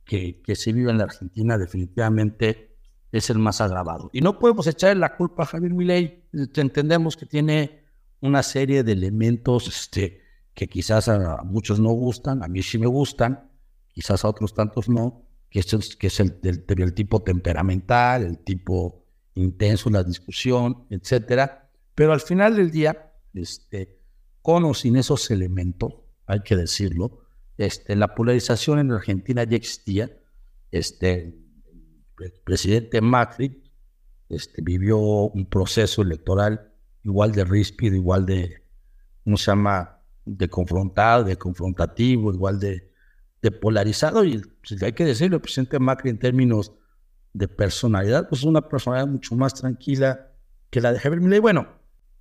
[0.04, 2.67] que, que se vive en la Argentina definitivamente
[3.12, 4.10] es el más agravado.
[4.12, 6.24] Y no podemos echar la culpa a Javier Milei.
[6.32, 7.84] Entendemos que tiene
[8.20, 10.22] una serie de elementos este,
[10.54, 13.48] que quizás a muchos no gustan, a mí sí me gustan,
[13.92, 19.88] quizás a otros tantos no, que es, que es el, tipo temperamental, el tipo intenso
[19.88, 21.70] la discusión, etcétera.
[21.94, 23.98] Pero al final del día, este,
[24.42, 25.94] con o sin esos elementos,
[26.26, 27.22] hay que decirlo,
[27.56, 30.10] este, la polarización en Argentina ya existía.
[30.70, 31.34] Este,
[32.20, 33.62] el presidente Macri
[34.28, 36.72] este, vivió un proceso electoral
[37.04, 38.62] igual de ríspido, igual de,
[39.24, 42.86] ¿cómo se llama?, de confrontado, de confrontativo, igual de,
[43.62, 46.72] polarizado y pues, hay que decirlo, el presidente Macri en términos
[47.32, 50.32] de personalidad, pues es una personalidad mucho más tranquila
[50.70, 51.38] que la de Javier Milei.
[51.38, 51.68] Bueno,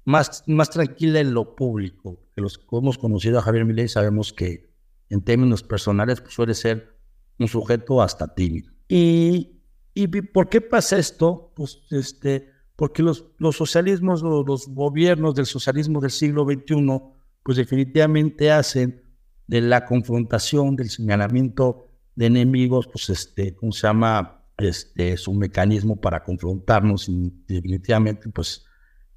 [0.05, 2.19] más, más tranquila en lo público.
[2.36, 4.69] Que los que hemos conocido a Javier Milei sabemos que
[5.10, 6.97] en términos personales pues, suele ser
[7.39, 8.71] un sujeto hasta tímido.
[8.88, 9.57] Y,
[10.03, 11.51] y ¿por qué pasa esto?
[11.55, 17.01] Pues este, porque los, los socialismos, los, los gobiernos del socialismo del siglo XXI,
[17.41, 19.01] pues definitivamente hacen
[19.47, 24.45] de la confrontación, del señalamiento de enemigos, pues este, ¿cómo se llama?
[24.57, 28.65] Este es un mecanismo para confrontarnos y definitivamente, pues,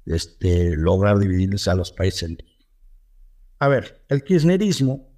[0.05, 2.31] este, lograr dividirse a los países.
[3.59, 5.09] A ver, el kirchnerismo,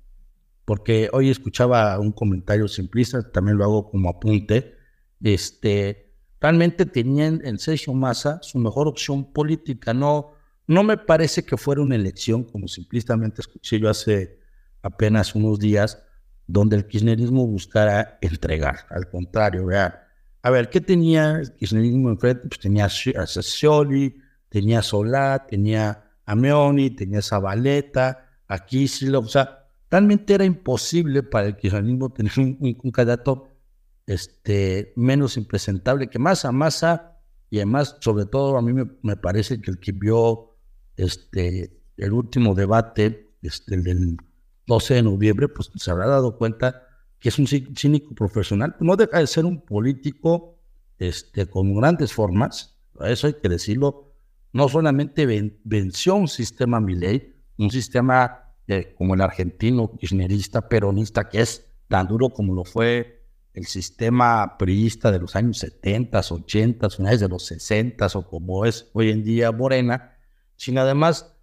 [0.66, 4.76] porque hoy escuchaba un comentario simplista, también lo hago como apunte,
[5.24, 10.34] este, realmente tenían en Sergio Massa su mejor opción política, no,
[10.68, 14.40] no me parece que fuera una elección, como simplistamente escuché yo hace
[14.82, 16.04] apenas unos días,
[16.46, 18.86] donde el kirchnerismo buscara entregar.
[18.90, 20.08] Al contrario, vea,
[20.42, 22.48] a ver, ¿qué tenía el kirchnerismo enfrente?
[22.50, 24.18] Pues tenía a Scioli,
[24.50, 31.24] tenía a Solá, tenía a tenía a Zabaleta, a Kisilov, o sea, realmente era imposible
[31.24, 33.53] para el kirchnerismo tener un, candidato
[34.08, 36.52] este, menos impresentable que Massa.
[36.52, 40.56] Massa, y además, sobre todo, a mí me, parece que el que vio
[40.98, 44.18] este, el último debate, este, el del
[44.68, 46.84] 12 de noviembre, pues se habrá dado cuenta
[47.20, 48.76] que es un cínico profesional.
[48.80, 50.60] No deja de ser un político
[51.00, 54.14] este, con grandes formas, eso hay que decirlo.
[54.52, 55.26] No solamente
[55.64, 62.08] venció un sistema Milei, un sistema eh, como el argentino, kirchnerista, peronista, que es tan
[62.08, 63.23] duro como lo fue
[63.54, 68.90] el sistema priista de los años 70, 80, finales de los 60 o como es
[68.94, 70.18] hoy en día Morena,
[70.56, 71.36] sino además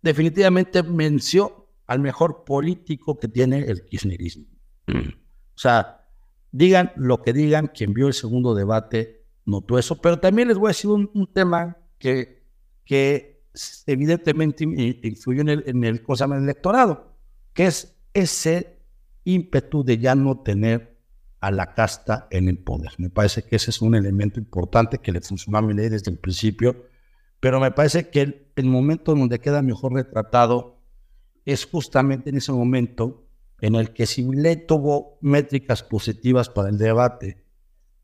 [0.00, 4.46] definitivamente venció al mejor político que tiene el kirchnerismo.
[4.88, 6.06] O sea,
[6.50, 10.68] digan lo que digan, quien vio el segundo debate notó eso, pero también les voy
[10.68, 12.44] a decir un, tema que,
[12.84, 13.44] que
[13.86, 16.02] evidentemente influyó en el, en el,
[16.42, 17.16] electorado,
[17.52, 18.78] que es ese
[19.24, 20.91] ímpetu de ya no tener
[21.42, 22.92] a la casta en el poder.
[22.98, 26.10] Me parece que ese es un elemento importante que le funcionó a mi ley desde
[26.10, 26.86] el principio,
[27.40, 30.78] pero me parece que el, el momento donde queda mejor retratado
[31.44, 33.26] es justamente en ese momento
[33.60, 34.24] en el que si
[34.66, 37.44] tuvo métricas positivas para el debate,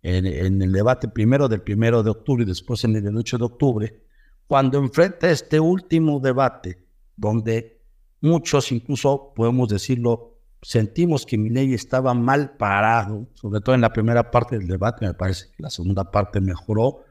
[0.03, 0.27] en,
[0.63, 4.03] el debate primero del primero de octubre y después en el 8 de octubre,
[4.47, 7.83] cuando enfrenta este último debate, donde
[8.21, 14.31] muchos, incluso podemos decirlo, sentimos que ley estaba mal parado, sobre todo en la primera
[14.31, 17.05] parte del debate, me parece que la segunda parte mejoró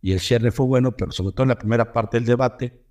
[0.00, 2.84] y el cierre fue bueno, pero sobre todo en la primera parte del debate,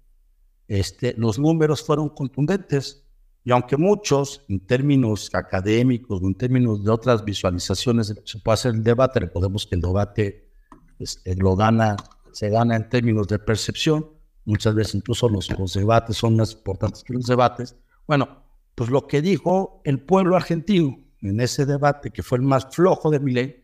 [0.67, 3.05] este, los números fueron contundentes.
[3.43, 8.73] Y aunque muchos, en términos académicos o en términos de otras visualizaciones, se puede hacer
[8.73, 10.49] el debate, recordemos que el debate
[10.97, 11.97] este, lo gana,
[12.31, 14.09] se gana en términos de percepción,
[14.45, 17.75] muchas veces incluso los, los debates son más importantes que los debates.
[18.07, 18.42] Bueno,
[18.75, 23.09] pues lo que dijo el pueblo argentino en ese debate, que fue el más flojo
[23.09, 23.63] de Milei,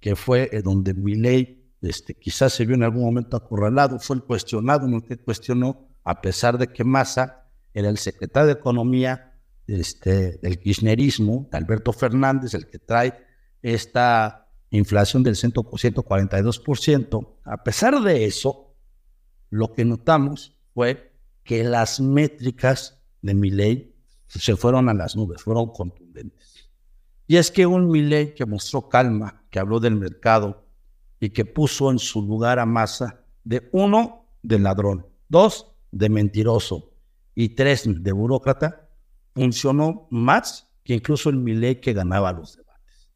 [0.00, 4.86] que fue donde Milei este, quizás se vio en algún momento acorralado, fue el cuestionado,
[4.88, 9.34] no que cuestionó, a pesar de que Massa era el secretario de Economía
[9.66, 13.14] este, del kirchnerismo, Alberto Fernández, el que trae
[13.62, 18.74] esta inflación del 142%, a pesar de eso,
[19.50, 21.12] lo que notamos fue
[21.44, 23.97] que las métricas de Milei
[24.28, 26.68] se fueron a las nubes, fueron contundentes.
[27.26, 30.66] Y es que un Milei que mostró calma, que habló del mercado
[31.20, 36.92] y que puso en su lugar a Massa de uno, de ladrón, dos, de mentiroso
[37.34, 38.88] y tres de burócrata,
[39.34, 43.10] funcionó más que incluso el Milei que ganaba los debates.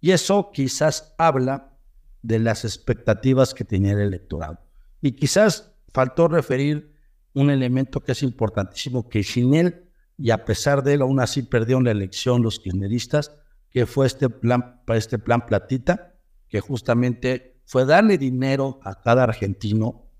[0.00, 1.76] Y eso quizás habla
[2.22, 4.60] de las expectativas que tenía el electorado.
[5.00, 6.94] Y quizás faltó referir
[7.34, 9.89] un elemento que es importantísimo, que sin él,
[10.20, 13.34] y a pesar de él, aún así perdieron la elección los kirchneristas,
[13.70, 16.14] que fue este plan, este plan platita,
[16.48, 20.10] que justamente fue darle dinero a cada argentino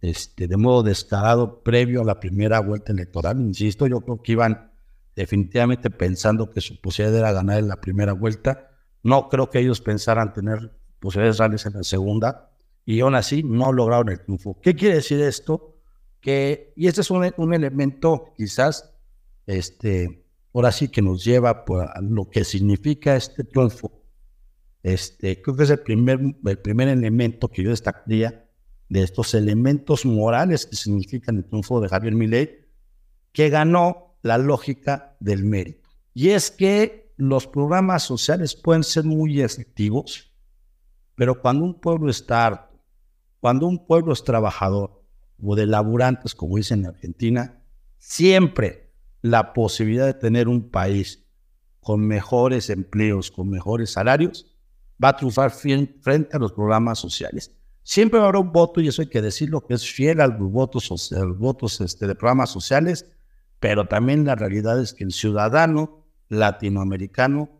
[0.00, 3.40] este, de modo descarado previo a la primera vuelta electoral.
[3.40, 4.72] Insisto, yo creo que iban
[5.14, 8.70] definitivamente pensando que su posibilidad era ganar en la primera vuelta.
[9.02, 12.50] No creo que ellos pensaran tener posibilidades reales en la segunda
[12.86, 14.58] y aún así no lograron el triunfo.
[14.62, 15.76] ¿Qué quiere decir esto?
[16.20, 18.94] Que, y este es un, un elemento quizás,
[19.50, 20.24] este,
[20.54, 23.90] ahora sí que nos lleva a lo que significa este triunfo.
[24.82, 28.48] Este, creo que es el primer, el primer elemento que yo destacaría
[28.88, 32.68] de estos elementos morales que significan el triunfo de Javier Milei,
[33.32, 35.88] que ganó la lógica del mérito.
[36.14, 40.32] Y es que los programas sociales pueden ser muy efectivos,
[41.14, 42.80] pero cuando un pueblo está harto,
[43.40, 45.02] cuando un pueblo es trabajador
[45.42, 47.62] o de laburantes, como dicen en Argentina,
[47.98, 48.79] siempre
[49.22, 51.24] la posibilidad de tener un país
[51.80, 54.46] con mejores empleos, con mejores salarios,
[55.02, 57.52] va a triunfar frente a los programas sociales.
[57.82, 61.10] Siempre habrá un voto, y eso hay que decirlo, que es fiel a los votos,
[61.38, 63.10] votos este, de programas sociales,
[63.58, 67.50] pero también la realidad es que el ciudadano latinoamericano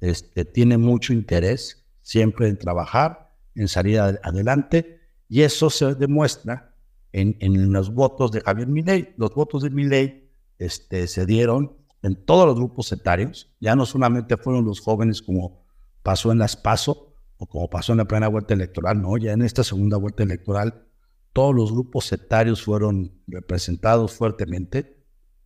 [0.00, 6.74] este, tiene mucho interés siempre en trabajar, en salir adelante, y eso se demuestra
[7.12, 9.14] en, en los votos de Javier Milei.
[9.16, 10.23] Los votos de Milei
[10.58, 15.64] este, se dieron en todos los grupos etarios, ya no solamente fueron los jóvenes como
[16.02, 19.42] pasó en las PASO o como pasó en la primera vuelta electoral, no, ya en
[19.42, 20.86] esta segunda vuelta electoral
[21.34, 25.04] todos los grupos etarios fueron representados fuertemente,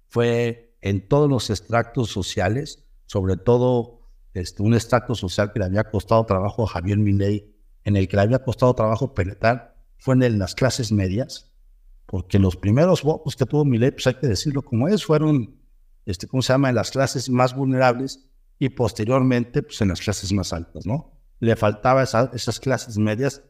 [0.08, 5.90] fue en todos los extractos sociales, sobre todo este, un extracto social que le había
[5.90, 10.38] costado trabajo a Javier Milei, en el que le había costado trabajo penetrar, fue en
[10.38, 11.52] las clases medias,
[12.08, 15.60] porque los primeros votos que tuvo Milei, pues hay que decirlo como es, fueron
[16.06, 18.26] este, ¿cómo se llama?, en las clases más vulnerables
[18.58, 21.12] y posteriormente, pues en las clases más altas, ¿no?
[21.38, 23.42] Le faltaba esas clases medias,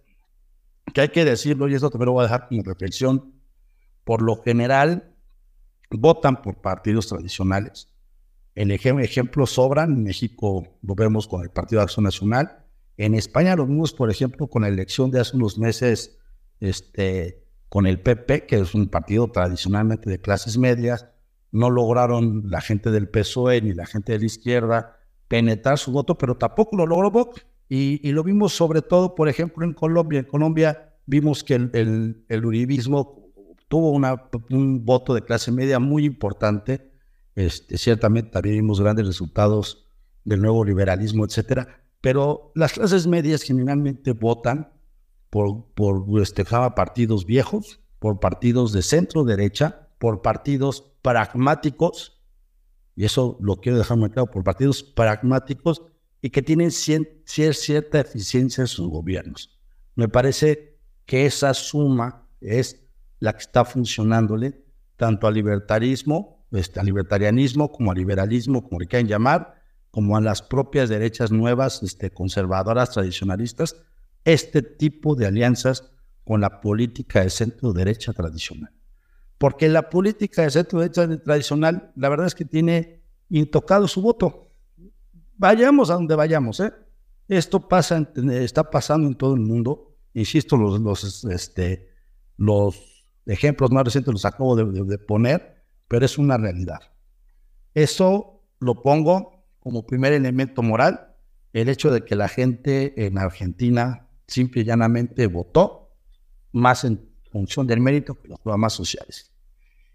[0.93, 3.33] que hay que decirlo, y eso también lo voy a dejar como reflexión,
[4.03, 5.15] por lo general
[5.91, 7.95] votan por partidos tradicionales.
[8.57, 13.55] El ejemplo sobran, en México lo vemos con el Partido de Acción Nacional, en España
[13.55, 16.19] lo vimos, por ejemplo, con la elección de hace unos meses
[16.59, 21.07] este, con el PP, que es un partido tradicionalmente de clases medias,
[21.51, 24.99] no lograron la gente del PSOE ni la gente de la izquierda
[25.29, 27.47] penetrar su voto, pero tampoco lo logró Vox.
[27.69, 30.21] Y, lo vimos sobre todo, por ejemplo, en Colombia.
[30.21, 33.31] En Colombia vimos que el, uribismo
[33.69, 36.91] tuvo una, un voto de clase media muy importante.
[37.35, 39.87] Este, ciertamente también vimos grandes resultados
[40.25, 41.83] del nuevo liberalismo, etcétera.
[42.01, 44.71] Pero las clases medias generalmente votan
[45.31, 52.21] por, por este, partidos viejos, por partidos de centro derecha, por partidos pragmáticos,
[52.95, 55.83] y eso lo quiero dejar muy claro, por partidos pragmáticos
[56.21, 59.57] y que tienen cierta eficiencia en sus gobiernos.
[59.95, 62.85] Me parece que esa suma es
[63.21, 64.65] la que está funcionándole
[64.97, 70.21] tanto al libertarismo, este, al libertarianismo, como al liberalismo, como le quieran llamar, como a
[70.21, 73.77] las propias derechas nuevas, este, conservadoras, tradicionalistas,
[74.25, 75.93] este tipo de alianzas
[76.25, 78.71] con la política de centro-derecha tradicional.
[79.39, 84.49] Porque la política de centro derecha tradicional, la verdad es que tiene intocado su voto.
[85.37, 86.73] Vayamos a donde vayamos, ¿eh?
[87.29, 89.97] Esto pasa, está pasando en todo el mundo.
[90.15, 91.89] Insisto, los, este,
[92.37, 96.81] los ejemplos más recientes los acabo de, poner, pero es una realidad.
[97.75, 101.15] Eso lo pongo como primer elemento moral,
[101.53, 105.91] el hecho de que la gente en Argentina simple y llanamente votó
[106.53, 109.33] más en función del mérito que los programas sociales.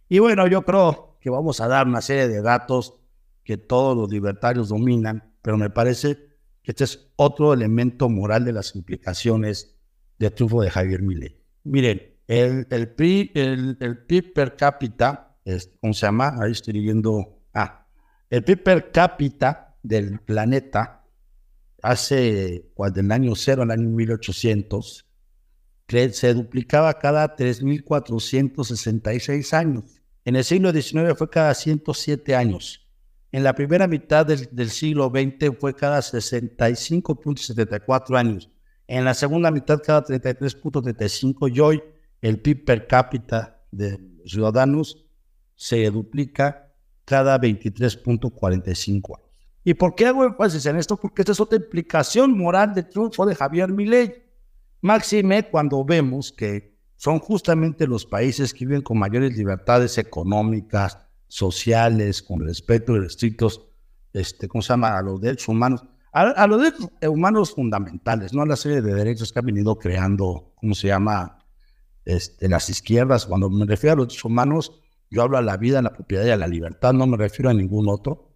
[0.09, 2.95] Y bueno, yo creo que vamos a dar una serie de datos
[3.43, 6.17] que todos los libertarios dominan, pero me parece
[6.61, 9.75] que este es otro elemento moral de las implicaciones
[10.17, 11.37] del triunfo de Javier Milei.
[11.63, 15.37] Miren, el, el, PIB, per cápita,
[15.81, 16.35] ¿cómo se llama?
[16.39, 17.39] Ahí estoy leyendo.
[17.53, 17.85] Ah,
[18.29, 21.02] el PIB per cápita del planeta
[21.83, 25.05] hace, pues, del año cero al año 1800,
[26.11, 30.01] se duplicaba cada 3.466 años.
[30.25, 32.87] En el siglo XIX fue cada 107 años.
[33.31, 38.49] En la primera mitad del, siglo XX fue cada 65.74 años.
[38.87, 41.83] En la segunda mitad cada 33.35 y hoy
[42.21, 45.05] el PIB per cápita de ciudadanos
[45.55, 46.73] se duplica
[47.05, 49.22] cada 23.45 años.
[49.63, 50.97] ¿Y por qué hago énfasis en esto?
[50.97, 54.23] Porque esta es otra implicación moral del triunfo de Javier Milei.
[54.81, 60.97] Máxime cuando vemos que son justamente los países que viven con mayores libertades económicas,
[61.27, 63.69] sociales, con respeto de estrictos,
[64.11, 68.45] este, ¿cómo se llama?, a los derechos humanos, a, los derechos humanos fundamentales, no a
[68.45, 71.39] la serie de derechos que ha venido creando, ¿cómo se llama?,
[72.05, 73.25] este, las izquierdas.
[73.25, 76.25] Cuando me refiero a los derechos humanos, yo hablo a la vida, a la propiedad
[76.25, 78.32] y a la libertad, no me refiero a ningún otro.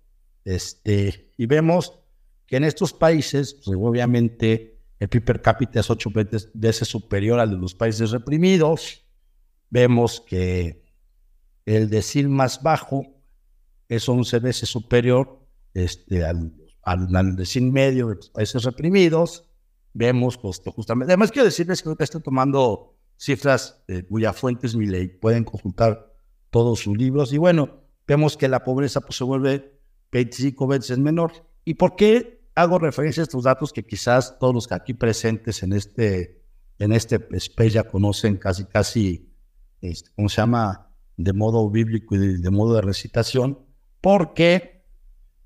[0.47, 1.99] Este, y vemos
[2.45, 7.49] que en estos países, pues, obviamente, el PIB per cápita es ocho veces superior al
[7.49, 9.05] de los países reprimidos.
[9.69, 10.85] Vemos que
[11.65, 13.05] el decil más bajo
[13.89, 19.49] es 11 veces superior este, al, al, decil medio de los países reprimidos.
[19.91, 25.09] Vemos pues, justamente, además quiero decirles que estoy tomando cifras cuya fuente es mi ley,
[25.09, 26.15] pueden consultar
[26.51, 29.76] todos sus libros y bueno, vemos que la pobreza pues, se vuelve
[30.11, 34.69] 25 veces menor ¿Y por qué hago referencia a estos datos que quizás todos los
[34.69, 36.41] que aquí presentes en este,
[36.79, 39.33] en este space ya conocen casi, casi,
[39.81, 40.89] este, ¿cómo se llama?
[41.17, 43.59] De modo bíblico y de modo de recitación,
[43.99, 44.85] porque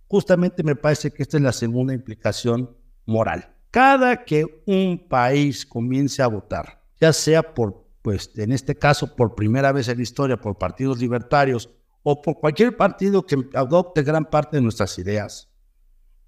[0.07, 3.55] justamente me parece que esta es la segunda implicación moral.
[3.72, 9.34] Cada que un país comience a votar, ya sea por, pues en este caso, por
[9.34, 11.72] primera vez en la historia, por partidos libertarios
[12.04, 15.49] o por cualquier partido que adopte gran parte de nuestras ideas,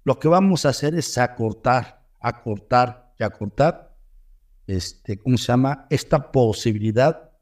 [0.04, 3.96] lo que vamos a hacer es acortar, acortar y acortar,
[4.66, 5.86] este, ¿cómo se llama?
[5.90, 7.32] Esta posibilidad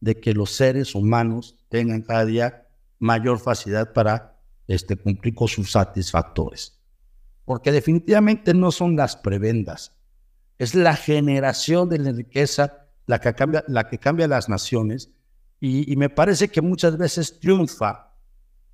[0.00, 2.68] de que los seres humanos tengan cada día
[2.98, 6.78] mayor facilidad para este, cumplir con sus satisfactores.
[7.44, 9.96] Porque definitivamente no son las prebendas,
[10.58, 15.10] es la generación de la riqueza la que cambia, la que cambia las naciones
[15.60, 18.14] y, me parece que muchas veces triunfa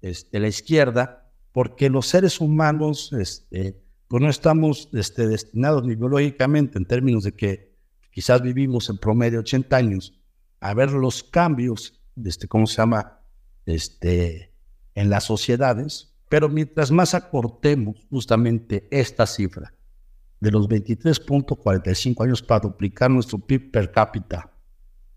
[0.03, 6.79] este, la izquierda porque los seres humanos este, pues no estamos este, destinados ni biológicamente
[6.79, 7.75] en términos de que
[8.11, 10.15] quizás vivimos en promedio 80 años
[10.61, 13.21] a ver los cambios, este, ¿cómo se llama?
[13.67, 14.53] Este,
[14.95, 19.75] en las sociedades, pero mientras más acortemos justamente esta cifra
[20.41, 24.53] de los 23.45 años para duplicar nuestro PIB per cápita,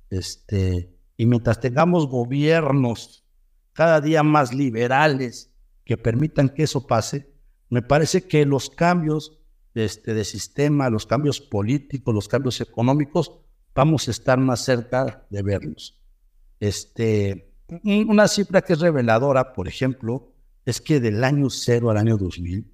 [0.10, 3.26] este, y mientras tengamos gobiernos
[3.74, 5.52] cada día más liberales
[5.84, 7.34] que permitan que eso pase,
[7.70, 9.40] me parece que los cambios
[9.74, 13.40] de, este, de sistema, los cambios políticos, los cambios económicos,
[13.76, 16.00] vamos a estar más cerca de verlos.
[16.60, 17.54] Este,
[17.84, 20.34] una cifra que es reveladora, por ejemplo,
[20.66, 22.72] es que del año 0 al año 2000,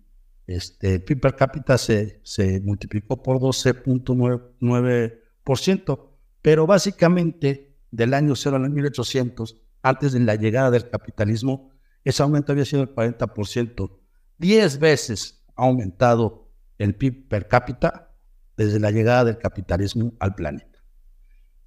[0.48, 6.10] este, PIB per cápita se, se multiplicó por 12.9%,
[6.41, 11.70] pero básicamente del año 0 al año 1800, antes de la llegada del capitalismo,
[12.04, 14.00] ese aumento había sido el 40%.
[14.39, 18.12] Diez veces ha aumentado el PIB per cápita
[18.58, 20.84] desde la llegada del capitalismo al planeta.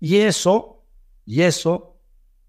[0.00, 0.84] Y eso,
[1.24, 2.00] y eso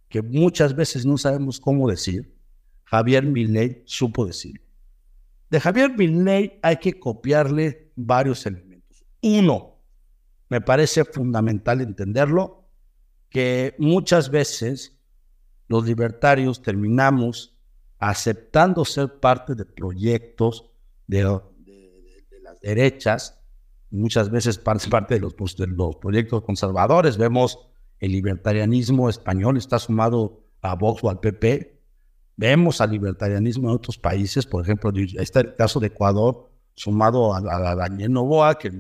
[0.09, 2.35] que muchas veces no sabemos cómo decir,
[2.83, 4.59] Javier Milei supo decir.
[5.51, 9.05] De Javier Milei hay que copiarle varios elementos.
[9.21, 9.75] Uno,
[10.49, 12.56] me parece fundamental entenderlo,
[13.29, 14.97] que muchas veces
[15.67, 17.57] los libertarios terminamos
[17.99, 20.69] aceptando ser parte de proyectos
[21.07, 23.39] de, las derechas,
[23.89, 27.17] muchas veces parte, los, de los proyectos conservadores.
[27.17, 27.59] Vemos
[27.99, 31.77] el libertarianismo español está sumado a Vox o al PP,
[32.39, 37.75] Vemos al libertarianismo en otros países, por ejemplo, está el caso de Ecuador, sumado a,
[37.75, 38.71] Daniel Novoa, que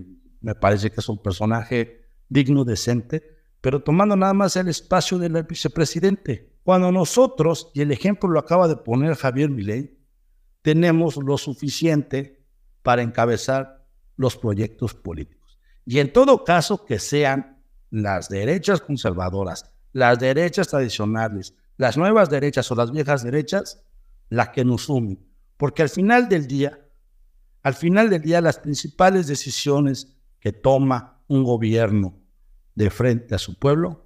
[0.41, 5.43] me parece que es un personaje digno, decente, pero tomando nada más el espacio del
[5.43, 6.53] vicepresidente.
[6.63, 9.97] Cuando nosotros, y el ejemplo lo acaba de poner Javier Milei,
[10.61, 12.45] tenemos lo suficiente
[12.83, 13.85] para encabezar
[14.15, 15.59] los proyectos políticos.
[15.85, 22.69] Y en todo caso, que sean las derechas conservadoras, las derechas tradicionales, las nuevas derechas
[22.71, 23.83] o las viejas derechas,
[24.29, 25.25] las que nos sumen.
[25.55, 26.79] Porque al final del día,
[27.63, 32.26] al final del día, las principales decisiones que toma un gobierno
[32.77, 34.05] de frente a su pueblo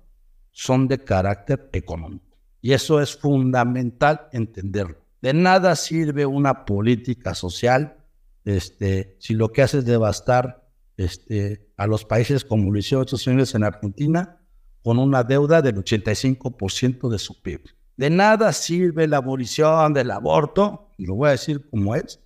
[0.52, 2.38] son de carácter económico.
[2.62, 4.98] Y eso es fundamental entenderlo.
[5.22, 7.98] De nada sirve una política social
[8.46, 13.22] este, si lo que hace es devastar este, a los países como lo hicieron otros
[13.22, 14.40] señores en Argentina
[14.84, 17.62] con una deuda del 85% de su PIB.
[17.98, 22.22] De nada sirve la abolición del aborto, lo voy a decir como es,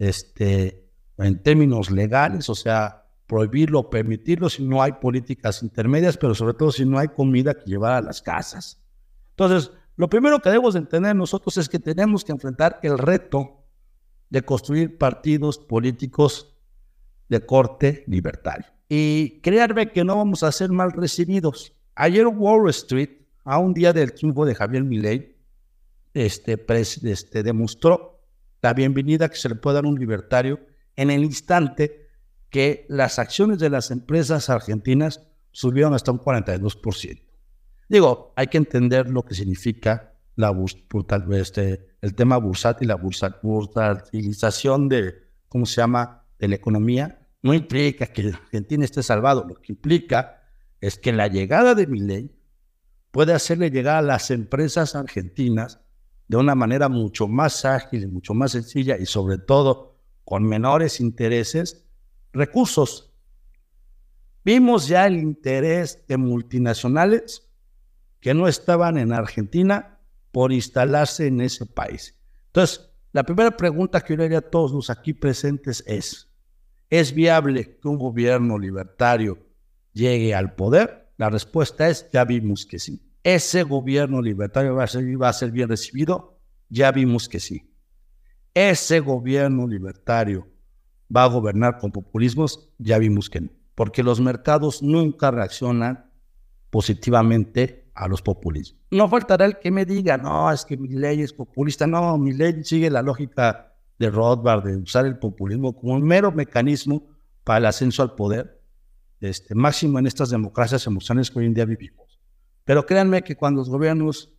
[0.00, 6.54] este, en términos legales, o sea, prohibirlo permitirlo si no hay políticas intermedias, pero sobre
[6.54, 8.80] todo si no hay comida que llevar a las casas.
[9.30, 13.64] Entonces, lo primero que debemos entender nosotros es que tenemos que enfrentar el reto
[14.30, 16.54] de construir partidos políticos
[17.28, 18.66] de corte libertario.
[18.88, 21.72] Y créanme que no vamos a ser mal recibidos.
[21.94, 23.10] Ayer Wall Street,
[23.44, 25.36] a un día del triunfo de Javier Milei,
[26.14, 28.20] este, este, demostró
[28.62, 30.60] la bienvenida que se le puede dar a un libertario
[30.94, 32.05] en el instante
[32.56, 37.20] que las acciones de las empresas argentinas subieron hasta un 42%.
[37.86, 40.56] Digo, hay que entender lo que significa la
[41.32, 45.16] este, el tema bursátil, la bursatilización de,
[45.50, 47.28] ¿cómo se llama?, de la economía.
[47.42, 50.42] No implica que Argentina esté salvado, lo que implica
[50.80, 52.34] es que la llegada de mi ley
[53.10, 55.80] puede hacerle llegar a las empresas argentinas
[56.26, 61.85] de una manera mucho más ágil, mucho más sencilla y sobre todo con menores intereses,
[62.36, 63.12] recursos.
[64.44, 67.48] Vimos ya el interés de multinacionales
[68.20, 69.98] que no estaban en Argentina
[70.30, 72.14] por instalarse en ese país.
[72.46, 76.28] Entonces, La primera pregunta que yo le haría a todos los aquí presentes es,
[76.90, 79.38] ¿es viable que un gobierno libertario
[79.94, 81.08] llegue al poder?
[81.16, 83.02] La respuesta es, ya vimos que sí.
[83.22, 86.38] ¿Ese gobierno libertario va a ser, va a ser bien recibido?
[86.68, 87.72] Ya vimos que sí.
[88.52, 90.46] ¿Ese gobierno libertario
[91.14, 92.70] va a gobernar con populismos?
[92.78, 93.50] Ya vimos que no.
[93.74, 96.10] Porque los mercados nunca reaccionan
[96.70, 98.80] positivamente a los populismos.
[98.90, 101.86] No faltará el que me diga, no, es que mi ley es populista.
[101.86, 106.32] No, mi ley sigue la lógica de Rothbard de usar el populismo como un mero
[106.32, 107.06] mecanismo
[107.44, 108.60] para el ascenso al poder,
[109.20, 112.20] este, máximo en estas democracias emocionales que hoy en día vivimos.
[112.64, 114.34] Pero créanme que cuando los gobiernos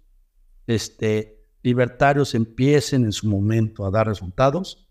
[0.68, 4.86] este, libertarios empiecen en su momento a dar resultados,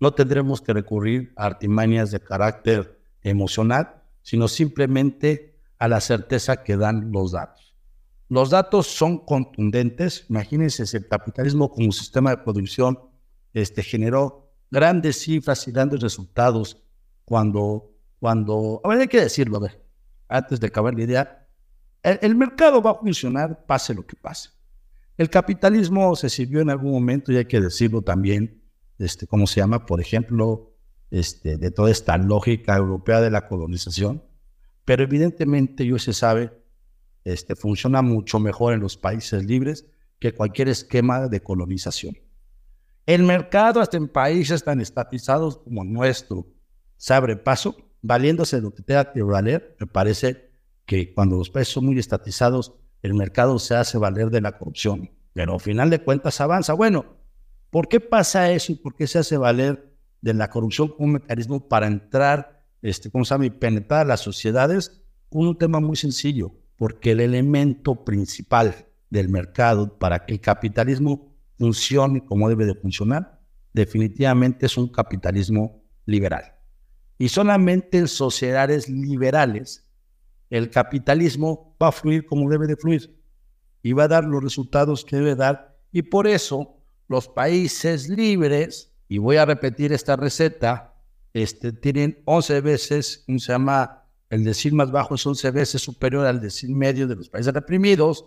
[0.00, 6.76] no tendremos que recurrir a artimañas de carácter emocional, sino simplemente a la certeza que
[6.76, 7.74] dan los datos.
[8.28, 10.26] Los datos son contundentes.
[10.28, 12.98] Imagínense si el capitalismo como sistema de producción
[13.52, 16.82] este, generó grandes cifras y grandes resultados
[17.24, 19.84] cuando, cuando, hay que decirlo, a ver,
[20.28, 21.48] antes de acabar la idea,
[22.02, 24.50] el, el mercado va a funcionar pase lo que pase.
[25.16, 28.59] El capitalismo se sirvió en algún momento, y hay que decirlo también,
[29.00, 29.86] este, ¿cómo se llama?
[29.86, 30.72] Por ejemplo,
[31.10, 34.22] este, de toda esta lógica europea de la colonización,
[34.84, 36.52] pero evidentemente, yo se sabe,
[37.24, 39.86] este, funciona mucho mejor en los países libres
[40.18, 42.18] que cualquier esquema de colonización.
[43.06, 46.46] El mercado, hasta en países tan estatizados como el nuestro,
[46.96, 49.76] se abre paso, valiéndose de lo que tenga que valer.
[49.80, 50.50] Me parece
[50.84, 55.10] que cuando los países son muy estatizados, el mercado se hace valer de la corrupción.
[55.32, 56.74] Pero al final de cuentas avanza.
[56.74, 57.19] Bueno,
[57.70, 61.68] ¿por qué pasa eso y por qué se hace valer de la corrupción como mecanismo
[61.68, 65.02] para entrar, este, ¿cómo se llama?, y penetrar las sociedades?
[65.30, 72.24] Un tema muy sencillo, porque el elemento principal del mercado para que el capitalismo funcione
[72.24, 73.40] como debe de funcionar,
[73.72, 76.56] definitivamente es un capitalismo liberal.
[77.18, 79.86] Y solamente en sociedades liberales
[80.48, 83.22] el capitalismo va a fluir como debe de fluir
[83.82, 85.78] y va a dar los resultados que debe dar.
[85.92, 86.79] Y por eso
[87.10, 90.94] los países libres, y voy a repetir esta receta,
[91.34, 94.04] este, tienen 11 veces, ¿cómo se llama?
[94.28, 98.26] El decir más bajo es 11 veces superior al decir medio de los países reprimidos.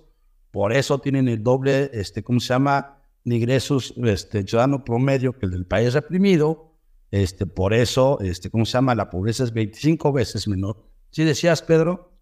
[0.51, 2.99] Por eso tienen el doble, este, ¿cómo se llama?
[3.23, 6.73] de ingresos este, ciudadano promedio que el del país reprimido.
[7.09, 8.95] Este, por eso, este, ¿cómo se llama?
[8.95, 10.83] La pobreza es 25 veces menor.
[11.09, 12.17] ¿Sí decías, Pedro?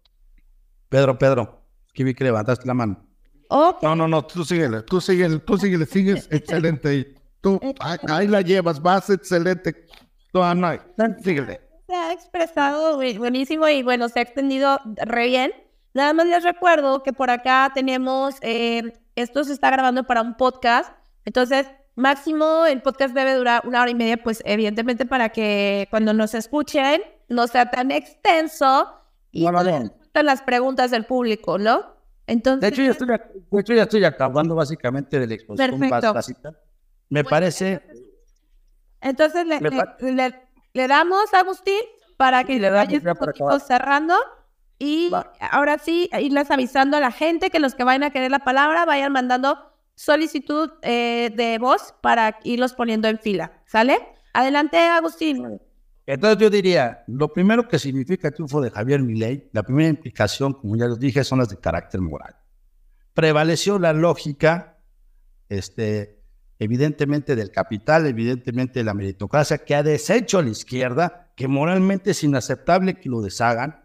[0.88, 3.11] Pedro, Pedro, que vi que levantaste la mano.
[3.82, 7.14] No, no, no, tú síguele, tú síguele, tú síguele, sigues excelente.
[7.40, 9.86] Tú, ahí, la llevas, vas excelente.
[10.32, 10.72] No, no,
[11.22, 11.60] síguele.
[11.86, 15.52] Se ha expresado buenísimo y bueno, se ha extendido re bien.
[15.92, 20.34] Nada más les recuerdo que por acá tenemos eh, esto se está grabando para un
[20.36, 20.90] podcast,
[21.26, 26.14] entonces máximo el podcast debe durar una hora y media, pues evidentemente para que cuando
[26.14, 28.88] nos escuchen no sea tan extenso
[29.30, 31.92] y no, las preguntas del público, ¿no?
[32.26, 36.54] Entonces, de hecho, ya estoy, de hecho, ya estoy acabando básicamente de la exposición básica.
[37.08, 37.82] Me parece...
[39.00, 39.58] Entonces le,
[40.72, 41.80] le, damos a Agustín
[42.16, 43.00] para que le vaya
[43.58, 44.14] cerrando.
[44.78, 45.10] Y
[45.40, 48.84] ahora sí, irles avisando a la gente que los que vayan a querer la palabra
[48.84, 49.58] vayan mandando
[49.94, 53.52] solicitud eh, de voz para irlos poniendo en fila.
[53.66, 53.98] ¿Sale?
[54.32, 55.60] Adelante, Agustín.
[56.12, 60.52] Entonces yo diría, lo primero que significa el triunfo de Javier Milei, la primera implicación,
[60.52, 62.36] como ya les dije, son las de carácter moral.
[63.14, 64.76] Prevaleció la lógica,
[65.48, 66.22] este,
[66.58, 72.10] evidentemente del capital, evidentemente de la meritocracia, que ha deshecho a la izquierda, que moralmente
[72.10, 73.82] es inaceptable que lo deshagan,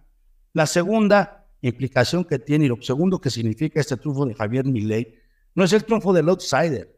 [0.51, 5.17] la segunda implicación que tiene y lo segundo que significa este triunfo de Javier Milei
[5.55, 6.93] no es el triunfo del outsider,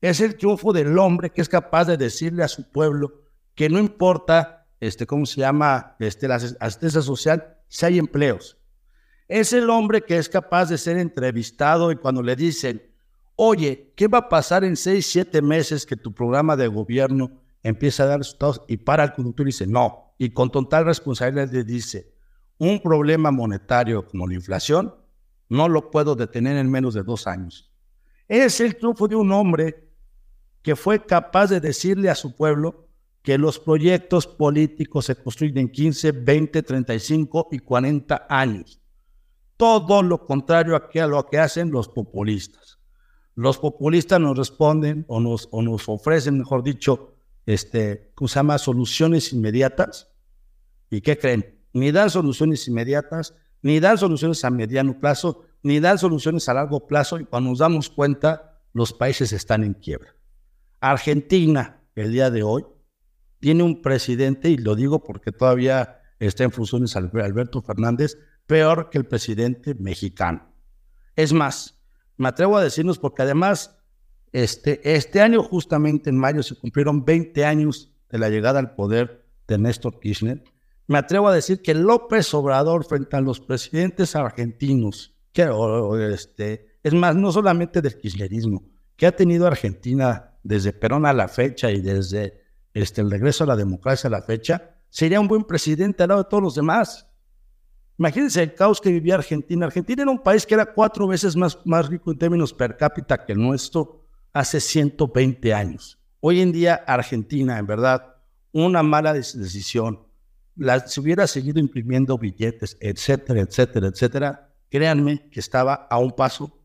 [0.00, 3.20] es el triunfo del hombre que es capaz de decirle a su pueblo
[3.54, 5.94] que no importa, este, ¿cómo se llama?
[6.00, 8.58] Este, la asistencia social, si hay empleos.
[9.28, 12.82] Es el hombre que es capaz de ser entrevistado y cuando le dicen,
[13.36, 17.30] oye, ¿qué va a pasar en seis, siete meses que tu programa de gobierno
[17.62, 18.62] empieza a dar resultados?
[18.66, 20.16] Y para el conductor dice, no.
[20.18, 22.12] Y con total responsabilidad le dice,
[22.58, 24.96] un problema monetario como la inflación
[25.48, 27.70] no lo puedo detener en menos de dos años.
[28.26, 29.92] Es el triunfo de un hombre
[30.60, 32.88] que fue capaz de decirle a su pueblo
[33.22, 38.80] que los proyectos políticos se construyen en 15, 20, 35 y 40 años.
[39.56, 42.78] Todo lo contrario a lo que hacen los populistas.
[43.34, 47.14] Los populistas nos responden o nos, o nos ofrecen, mejor dicho,
[47.46, 48.58] este, ¿cómo se llama?
[48.58, 50.08] Soluciones inmediatas.
[50.90, 51.62] ¿Y qué creen?
[51.72, 56.86] ni dan soluciones inmediatas, ni dan soluciones a mediano plazo, ni dan soluciones a largo
[56.86, 60.14] plazo y cuando nos damos cuenta, los países están en quiebra.
[60.80, 62.64] Argentina, el día de hoy,
[63.42, 68.16] tiene un presidente, y lo digo porque todavía está en funciones Alberto Fernández,
[68.46, 70.54] peor que el presidente mexicano.
[71.16, 71.76] Es más,
[72.16, 73.76] me atrevo a decirnos porque además
[74.30, 79.26] este, este año, justamente en mayo, se cumplieron 20 años de la llegada al poder
[79.48, 80.44] de Néstor Kirchner.
[80.86, 85.50] Me atrevo a decir que López Obrador frente a los presidentes argentinos, que,
[86.12, 88.62] este, es más, no solamente del kirchnerismo,
[88.94, 92.41] que ha tenido Argentina desde Perón a la fecha y desde
[92.74, 96.22] este, el regreso a la democracia a la fecha, sería un buen presidente al lado
[96.22, 97.08] de todos los demás.
[97.98, 99.66] Imagínense el caos que vivía Argentina.
[99.66, 103.24] Argentina era un país que era cuatro veces más, más rico en términos per cápita
[103.24, 105.98] que el nuestro hace 120 años.
[106.20, 108.16] Hoy en día Argentina, en verdad,
[108.52, 110.06] una mala decisión,
[110.56, 116.60] la, si hubiera seguido imprimiendo billetes, etcétera, etcétera, etcétera, créanme que estaba a un paso,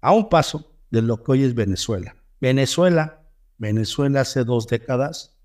[0.00, 2.16] a un paso de lo que hoy es Venezuela.
[2.40, 3.23] Venezuela,
[3.58, 5.38] Venezuela hace dos décadas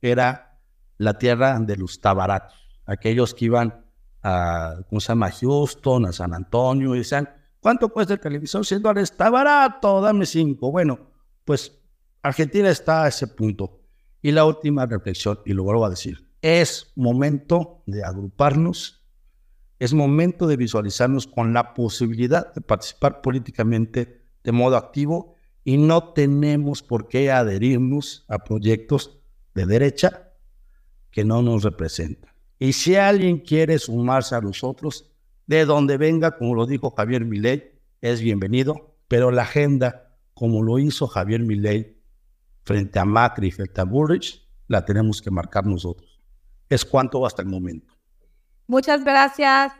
[0.00, 0.58] era
[0.98, 3.84] la tierra de los tabaratos, aquellos que iban
[4.22, 5.30] a, ¿cómo se llama?
[5.30, 7.28] Houston, a San Antonio, y decían,
[7.62, 8.66] ¿Cuánto cuesta el televisor?
[8.66, 9.12] 100 dólares.
[9.12, 10.72] Está barato, dame 5.
[10.72, 10.98] Bueno,
[11.44, 11.80] pues
[12.20, 13.80] Argentina está a ese punto.
[14.20, 19.06] Y la última reflexión, y lo vuelvo a decir, es momento de agruparnos,
[19.78, 26.12] es momento de visualizarnos con la posibilidad de participar políticamente de modo activo y no
[26.12, 29.18] tenemos por qué adherirnos a proyectos
[29.54, 30.32] de derecha
[31.10, 32.32] que no nos representan.
[32.58, 35.12] Y si alguien quiere sumarse a nosotros,
[35.46, 40.78] de donde venga, como lo dijo Javier Milei, es bienvenido, pero la agenda, como lo
[40.78, 42.00] hizo Javier Milei
[42.64, 46.20] frente a Macri y frente a Burrich, la tenemos que marcar nosotros.
[46.68, 47.92] Es cuanto hasta el momento.
[48.66, 49.72] Muchas gracias,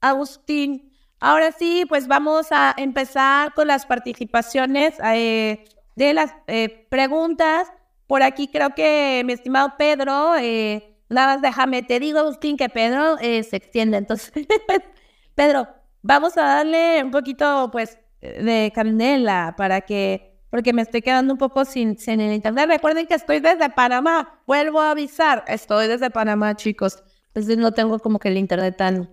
[0.00, 0.92] Agustín.
[1.20, 5.64] Ahora sí, pues vamos a empezar con las participaciones eh,
[5.96, 7.68] de las eh, preguntas.
[8.06, 12.68] Por aquí creo que mi estimado Pedro, eh, nada más déjame, te digo, Agustín, que
[12.68, 13.96] Pedro se extiende.
[13.96, 14.32] Entonces,
[15.34, 15.68] Pedro,
[16.02, 21.38] vamos a darle un poquito, pues, de candela para que, porque me estoy quedando un
[21.38, 22.68] poco sin, sin el internet.
[22.68, 24.40] Recuerden que estoy desde Panamá.
[24.46, 27.02] Vuelvo a avisar, estoy desde Panamá, chicos.
[27.28, 29.10] Entonces no tengo como que el internet tan,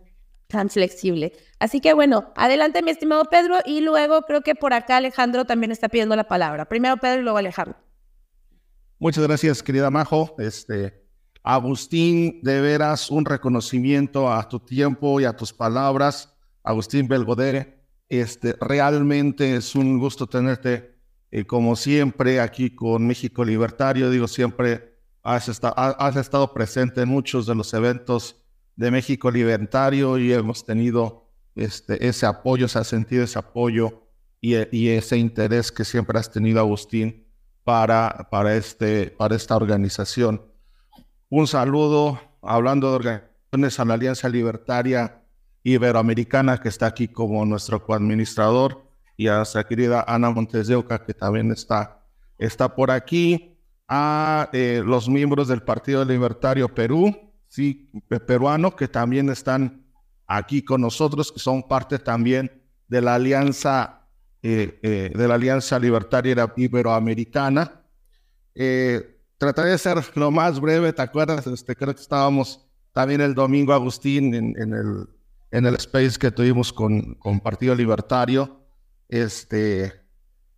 [0.47, 1.33] tan flexible.
[1.59, 5.71] Así que bueno, adelante mi estimado Pedro y luego creo que por acá Alejandro también
[5.71, 6.65] está pidiendo la palabra.
[6.65, 7.77] Primero Pedro y luego Alejandro.
[8.99, 10.35] Muchas gracias, querida Majo.
[10.39, 11.05] Este,
[11.43, 16.35] Agustín, de veras un reconocimiento a tu tiempo y a tus palabras.
[16.63, 20.95] Agustín Belgodere, este, realmente es un gusto tenerte
[21.31, 24.09] eh, como siempre aquí con México Libertario.
[24.09, 28.44] Digo, siempre has, has estado presente en muchos de los eventos
[28.75, 34.03] de México Libertario y hemos tenido este, ese apoyo, se ha sentido ese apoyo
[34.41, 37.25] y, y, ese interés que siempre has tenido, Agustín,
[37.63, 40.41] para, para, este, para esta organización.
[41.29, 45.23] Un saludo, hablando de organizaciones a la Alianza Libertaria
[45.63, 48.85] Iberoamericana, que está aquí como nuestro coadministrador,
[49.17, 52.03] y a nuestra querida Ana Montes de Oca, que también está,
[52.37, 53.57] está por aquí,
[53.87, 57.15] a eh, los miembros del Partido Libertario Perú,
[57.55, 57.89] sí,
[58.27, 59.85] peruano, que también están
[60.27, 62.51] aquí con nosotros, que son parte también
[62.89, 64.09] de la Alianza,
[64.43, 67.81] eh, eh, de la Alianza Libertaria Iberoamericana.
[68.53, 71.47] Eh, trataré de ser lo más breve, ¿te acuerdas?
[71.47, 75.07] Este, creo que estábamos también el domingo, Agustín, en, el,
[75.51, 78.65] en el space que tuvimos con, con Partido Libertario,
[79.07, 79.93] este,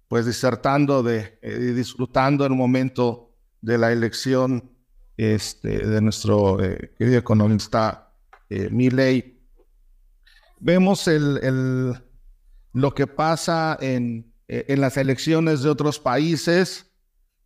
[0.08, 4.77] pues disertando de, eh, disfrutando el momento de la elección
[5.18, 8.14] este, de nuestro eh, querido economista
[8.50, 9.42] eh, Milley.
[10.60, 11.94] Vemos el, el,
[12.74, 16.86] lo que pasa en, en las elecciones de otros países,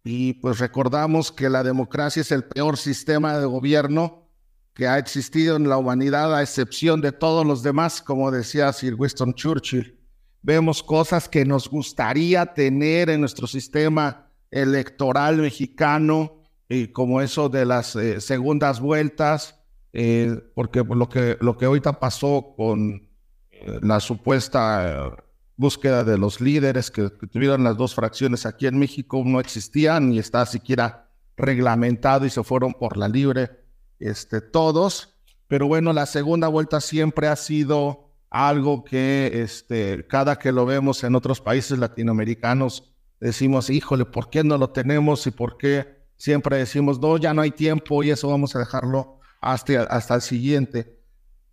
[0.03, 4.29] y pues recordamos que la democracia es el peor sistema de gobierno
[4.73, 8.95] que ha existido en la humanidad, a excepción de todos los demás, como decía Sir
[8.97, 9.99] Winston Churchill.
[10.41, 16.40] Vemos cosas que nos gustaría tener en nuestro sistema electoral mexicano,
[16.71, 19.59] y como eso de las eh, segundas vueltas,
[19.91, 23.09] eh, porque lo que, lo que ahorita pasó con
[23.51, 25.17] eh, la supuesta
[25.57, 30.19] búsqueda de los líderes que, tuvieron las dos fracciones aquí en México no existían ni
[30.19, 33.49] está siquiera reglamentado y se fueron por la libre
[33.99, 35.17] este, todos.
[35.49, 41.03] Pero bueno, la segunda vuelta siempre ha sido algo que este, cada que lo vemos
[41.03, 46.55] en otros países latinoamericanos decimos, híjole, ¿por qué no lo tenemos y por qué siempre
[46.55, 50.99] decimos, no, ya no hay tiempo y eso vamos a dejarlo hasta, hasta el siguiente?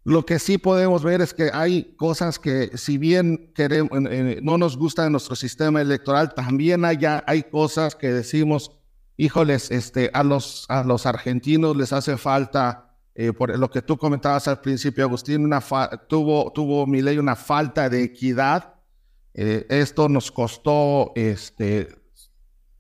[0.05, 3.91] Lo que sí podemos ver es que hay cosas que, si bien queremos,
[4.43, 8.79] no nos gusta en nuestro sistema electoral, también hay, hay cosas que decimos,
[9.17, 13.97] híjoles, este, a, los, a los argentinos les hace falta, eh, por lo que tú
[13.97, 15.63] comentabas al principio, Agustín, una
[16.09, 18.75] tuvo, tuvo mi ley una falta de equidad.
[19.33, 21.89] Eh, esto nos costó este,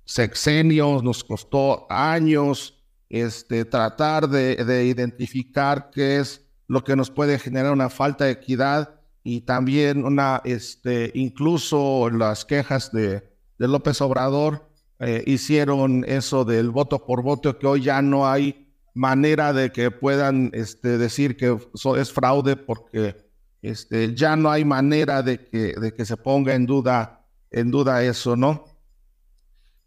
[0.08, 7.38] sexenios, nos costó años este, tratar de, de identificar qué es lo que nos puede
[7.38, 14.00] generar una falta de equidad y también una, este, incluso las quejas de, de López
[14.00, 19.72] Obrador eh, hicieron eso del voto por voto, que hoy ya no hay manera de
[19.72, 23.14] que puedan este, decir que eso es fraude porque
[23.60, 28.02] este, ya no hay manera de que, de que se ponga en duda, en duda
[28.02, 28.77] eso, ¿no?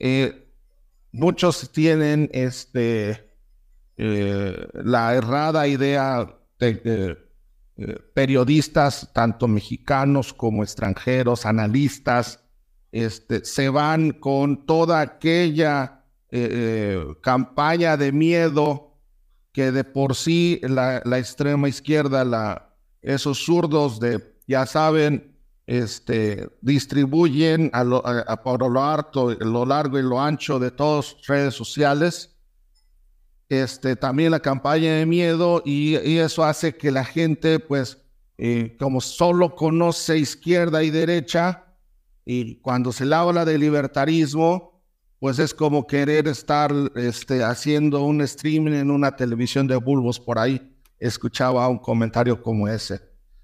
[0.04, 0.52] Eh,
[1.12, 3.32] muchos tienen este,
[3.98, 7.16] eh, la errada idea eh,
[8.16, 12.44] periodistas, tanto mexicanos como extranjeros, analistas,
[12.92, 16.00] este, se van con toda aquella
[17.22, 18.98] campaña de miedo
[19.52, 25.31] que de por sí la, extrema izquierda, la, esos zurdos de, ya saben,
[25.80, 28.04] este, distribuyen a lo,
[28.44, 32.32] por lo, harto, lo largo y lo ancho de todas las redes sociales
[33.52, 37.98] este, también la campaña de miedo y, eso hace que la gente, pues,
[38.38, 41.66] eh, como solo conoce izquierda y derecha,
[42.24, 44.82] y cuando se le habla de libertarismo,
[45.20, 50.40] pues es como querer estar este, haciendo un streaming en una televisión de bulbos por
[50.40, 50.74] ahí.
[50.98, 53.02] Escuchaba un comentario como ese,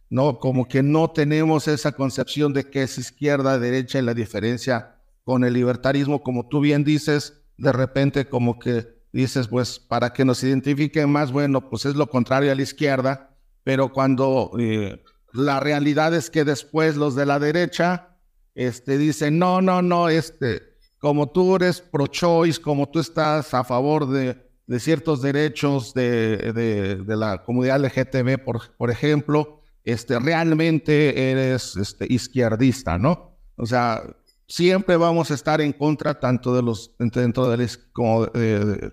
[0.10, 0.40] ¿no?
[0.40, 5.44] Como que no tenemos esa concepción de que es izquierda, derecha y la diferencia con
[5.44, 10.44] el libertarismo, como tú bien dices, de repente como que dices, pues para que nos
[10.44, 15.04] identifiquen más, bueno, pues es lo contrario a la izquierda, pero cuando eh,
[15.34, 18.10] la realidad es que después los de la derecha
[18.56, 20.62] este, dicen, no, no, no, este,
[21.00, 27.16] como tú eres pro-choice, como tú estás a favor de, de ciertos derechos de, de,
[27.16, 29.57] la comunidad LGTB, por, por ejemplo,
[29.88, 33.38] este, realmente eres este, izquierdista, ¿no?
[33.56, 34.04] O sea,
[34.46, 38.28] siempre vamos a estar en contra tanto de los dentro de la, como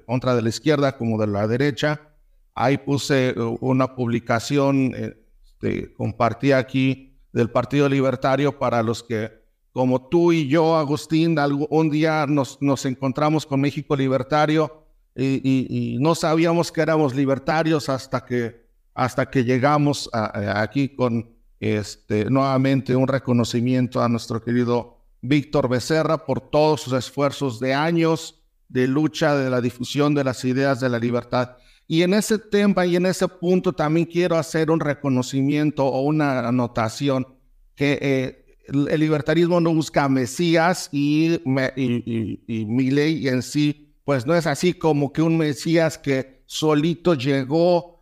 [0.06, 2.00] contra de la izquierda como de la derecha.
[2.54, 9.32] Ahí puse uh, una publicación, este, compartí aquí del Partido Libertario para los que,
[9.72, 11.36] como tú y yo, Agustín,
[11.70, 14.84] un día nos, nos encontramos con México Libertario
[15.16, 18.63] y, no sabíamos que éramos libertarios hasta que,
[18.94, 26.40] hasta que llegamos aquí con este, nuevamente un reconocimiento a nuestro querido Víctor Becerra por
[26.40, 30.98] todos sus esfuerzos de años de lucha de la difusión de las ideas de la
[30.98, 31.56] libertad.
[31.86, 36.48] Y en ese tema y en ese punto también quiero hacer un reconocimiento o una
[36.48, 37.26] anotación
[37.74, 44.46] que eh, el libertarismo no busca mesías y, mi ley en sí, pues no es
[44.46, 47.93] así como que un mesías que solito llegó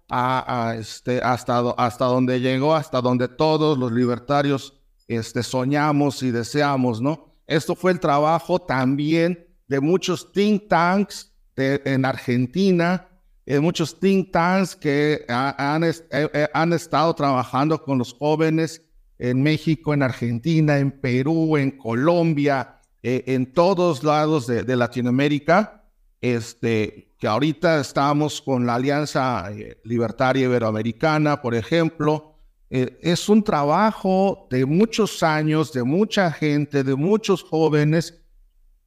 [0.77, 4.75] este, hasta, hasta donde llegó, hasta donde todos los libertarios
[5.09, 7.33] este, soñamos y deseamos, ¿no?
[7.47, 13.09] Esto fue el trabajo también de muchos think tanks en Argentina,
[13.45, 18.83] de muchos think tanks que han, eh, eh, han, estado trabajando con los jóvenes
[19.19, 25.85] en México, en Argentina, en Perú, en Colombia, eh, en todos lados de, de, Latinoamérica,
[26.21, 29.49] este, que ahorita estamos con la Alianza
[29.85, 32.35] Libertaria Iberoamericana, por ejemplo,
[32.69, 38.21] eh, es un trabajo de muchos años, de mucha gente, de muchos jóvenes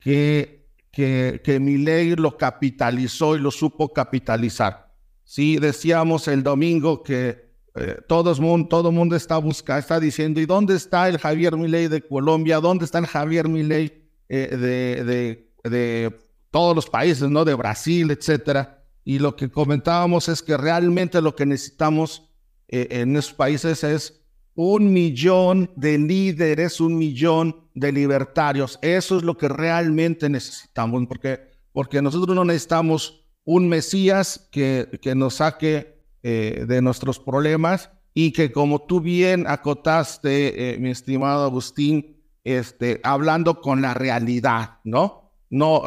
[0.02, 4.94] que, que, que mi ley lo capitalizó y lo supo capitalizar.
[5.24, 10.42] Sí, decíamos el domingo que eh, todo el mundo, todo mundo está buscando, está diciendo,
[10.42, 12.60] ¿y dónde está el Javier Milei de Colombia?
[12.60, 16.25] ¿Dónde está el Javier Milei eh, de, de, de,
[16.56, 17.44] todos los países, ¿no?
[17.44, 18.82] De Brasil, etcétera.
[19.04, 22.30] Y lo que comentábamos es que realmente lo que necesitamos
[22.70, 28.80] eh, en esos países es un millón de líderes, un millón de libertarios.
[28.82, 31.42] Eso es lo que realmente necesitamos, porque,
[31.74, 38.32] porque nosotros no necesitamos un Mesías que, que nos saque eh, de nuestros problemas y
[38.32, 45.25] que como tú bien acotaste, eh, mi estimado Agustín, este, hablando con la realidad, ¿no?
[45.56, 45.84] No,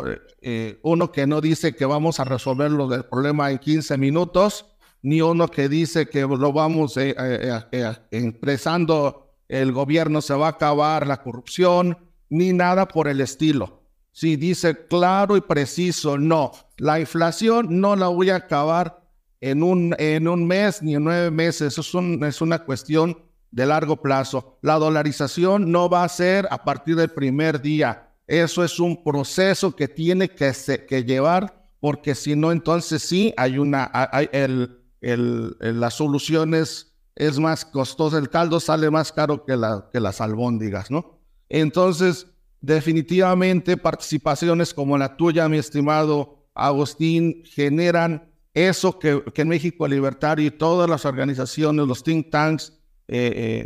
[0.82, 4.64] uno que no dice que vamos a resolver el problema en 15 minutos,
[5.02, 10.46] ni uno que dice que lo vamos eh, eh, eh, expresando, el gobierno se va
[10.46, 11.98] a acabar, la corrupción,
[12.28, 13.82] ni nada por el estilo.
[14.12, 19.02] Si dice claro y preciso, no, la inflación no la voy a acabar
[19.40, 21.72] en un, en un mes ni en nueve meses.
[21.72, 23.16] Eso es, un, es una cuestión
[23.50, 24.58] de largo plazo.
[24.62, 28.07] La dolarización no va a ser a partir del primer día.
[28.28, 30.52] Eso es un proceso que tiene que,
[30.86, 36.94] que llevar, porque si no, entonces sí hay una, hay el, el, la solución es,
[37.40, 41.18] más costosa, el caldo sale más caro que, la, que las albóndigas, ¿no?
[41.48, 42.26] Entonces,
[42.60, 50.46] definitivamente participaciones como la tuya, mi estimado Agustín, generan eso que, que en México Libertario
[50.46, 52.78] y todas las organizaciones, los think tanks,
[53.10, 53.64] eh,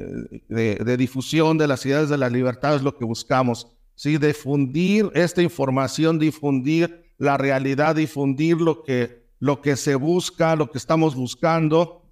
[0.48, 3.72] eh, de, difusión de las ideas de la libertad es lo que buscamos.
[3.94, 4.18] ¿Sí?
[4.18, 10.78] Difundir esta información, difundir la realidad, difundir lo que, lo que se busca, lo que
[10.78, 12.02] estamos buscando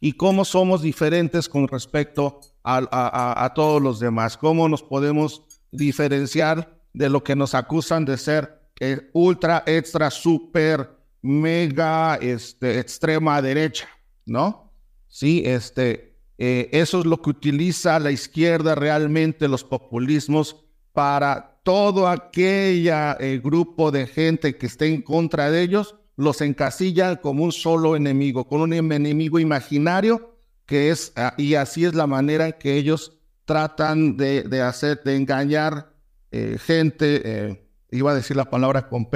[0.00, 6.80] y cómo somos diferentes con respecto a, a, todos los demás, cómo nos podemos diferenciar
[6.92, 10.90] de lo que nos acusan de ser eh, ultra, extra, super,
[11.22, 13.88] mega, este, extrema derecha,
[14.24, 14.72] ¿no?
[15.08, 22.08] Sí, este, eh, eso es lo que utiliza la izquierda realmente, los populismos, para todo
[22.08, 27.52] aquel eh, grupo de gente que esté en contra de ellos, los encasillan como un
[27.52, 30.36] solo enemigo, con un enemigo imaginario,
[30.66, 35.92] que es, ah, y así es la manera que ellos tratan de, hacer, de engañar
[36.30, 39.08] eh, gente, iba a decir la palabra con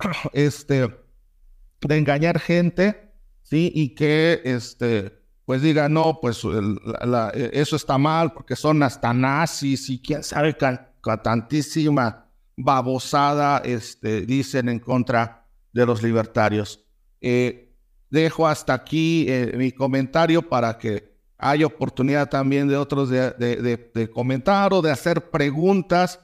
[0.32, 0.88] este,
[1.80, 3.12] de engañar gente,
[3.42, 3.72] ¿sí?
[3.74, 5.19] Y que, este,
[5.50, 10.56] pues diga, no, pues e, eso está mal porque son hasta nazis y quién sabe
[11.24, 16.86] tantísima babosada este, dicen en contra de los libertarios.
[17.20, 17.74] Eh,
[18.10, 24.72] dejo hasta aquí eh, mi comentario para que haya oportunidad también de otros de, comentar
[24.72, 26.20] o de hacer preguntas,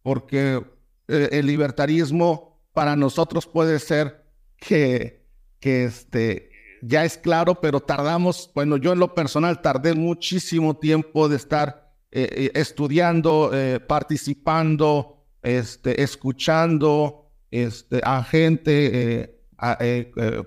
[0.00, 0.64] porque
[1.06, 4.24] eh, el libertarismo para nosotros puede ser
[4.56, 5.26] que,
[5.60, 6.49] que este,
[6.82, 11.90] ya es claro, pero tardamos, bueno, yo en lo personal tardé muchísimo tiempo de estar
[12.12, 19.36] eh, eh, estudiando, eh, participando, este, escuchando este, a gente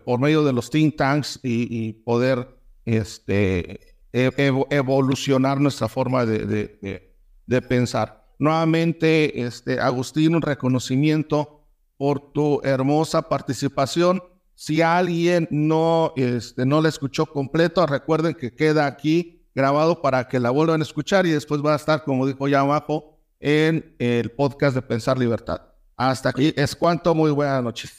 [0.05, 2.47] por medio de los think tanks y, poder
[2.84, 7.11] este, evolucionar nuestra forma de,
[7.45, 8.25] de, pensar.
[8.39, 11.63] Nuevamente, este, Agustín, un reconocimiento
[11.95, 14.21] por tu hermosa participación
[14.56, 20.39] si alguien no, este, no la escuchó completo, recuerden que queda aquí grabado para que
[20.39, 24.32] la vuelvan a escuchar y después va a estar, como dijo ya abajo, en el
[24.32, 25.62] podcast de Pensar Libertad.
[25.95, 27.91] Hasta aquí es cuanto, muy buenas noches.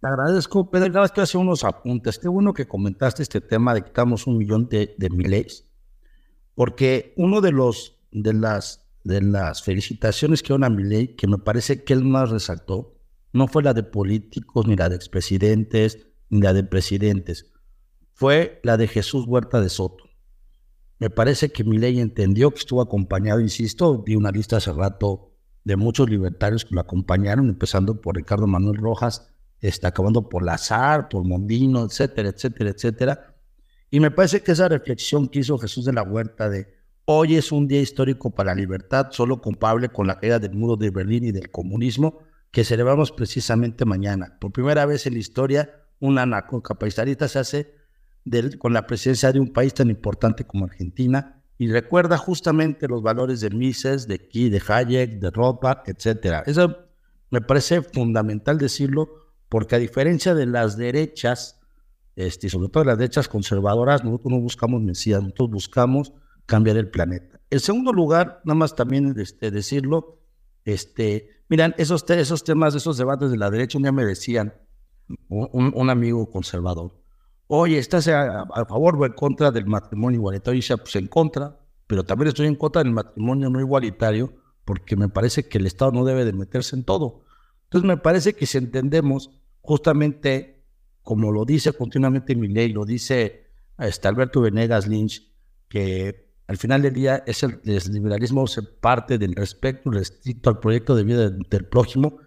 [0.00, 0.88] Te agradezco, Pedro.
[0.88, 2.18] Nada más que hacer unos apuntes.
[2.18, 5.66] Qué bueno que comentaste este tema de que estamos un millón de, de miles,
[6.54, 11.84] porque uno de los de las de las felicitaciones que una Miley, que me parece
[11.84, 12.95] que él más resaltó,
[13.36, 17.52] no fue la de políticos, ni la de expresidentes, ni la de presidentes.
[18.12, 20.04] Fue la de Jesús Huerta de Soto.
[20.98, 25.34] Me parece que mi ley entendió que estuvo acompañado, insisto, vi una lista hace rato
[25.64, 29.28] de muchos libertarios que lo acompañaron, empezando por Ricardo Manuel Rojas,
[29.60, 33.34] está acabando por Lazar, por Mondino, etcétera, etcétera, etcétera.
[33.90, 36.68] Y me parece que esa reflexión que hizo Jesús de la Huerta de
[37.04, 40.76] hoy es un día histórico para la libertad, solo comparable con la caída del muro
[40.76, 42.20] de Berlín y del comunismo,
[42.50, 44.38] que celebramos precisamente mañana.
[44.40, 47.74] Por primera vez en la historia, una narcocapitalista se hace
[48.58, 53.40] con la presencia de un país tan importante como Argentina y recuerda justamente los valores
[53.40, 56.42] de Mises, de Key, de Hayek, de Rothbard, etc.
[56.46, 56.76] Eso
[57.30, 59.08] me parece fundamental decirlo
[59.48, 61.60] porque a diferencia de las derechas,
[62.16, 66.12] este, sobre todo las derechas conservadoras, nosotros no buscamos Mesías, nosotros buscamos
[66.46, 67.40] cambiar el planeta.
[67.50, 70.20] En segundo lugar, nada más también este, decirlo,
[70.66, 74.52] este, miran, esos, esos temas, esos debates de la derecha, un día me decían,
[75.28, 77.00] un, amigo conservador,
[77.46, 80.58] oye, ¿estás a, favor o en contra del matrimonio igualitario?
[80.58, 85.08] Y pues en contra, pero también estoy en contra del matrimonio no igualitario porque me
[85.08, 87.22] parece que el Estado no debe de meterse en todo.
[87.64, 90.64] Entonces me parece que si entendemos justamente,
[91.02, 93.46] como lo dice continuamente mi ley, lo dice
[93.78, 95.32] este Alberto Venegas Lynch,
[95.68, 100.94] que al final del día, es el, liberalismo se parte del respeto restricto al proyecto
[100.94, 102.18] de vida del, prójimo.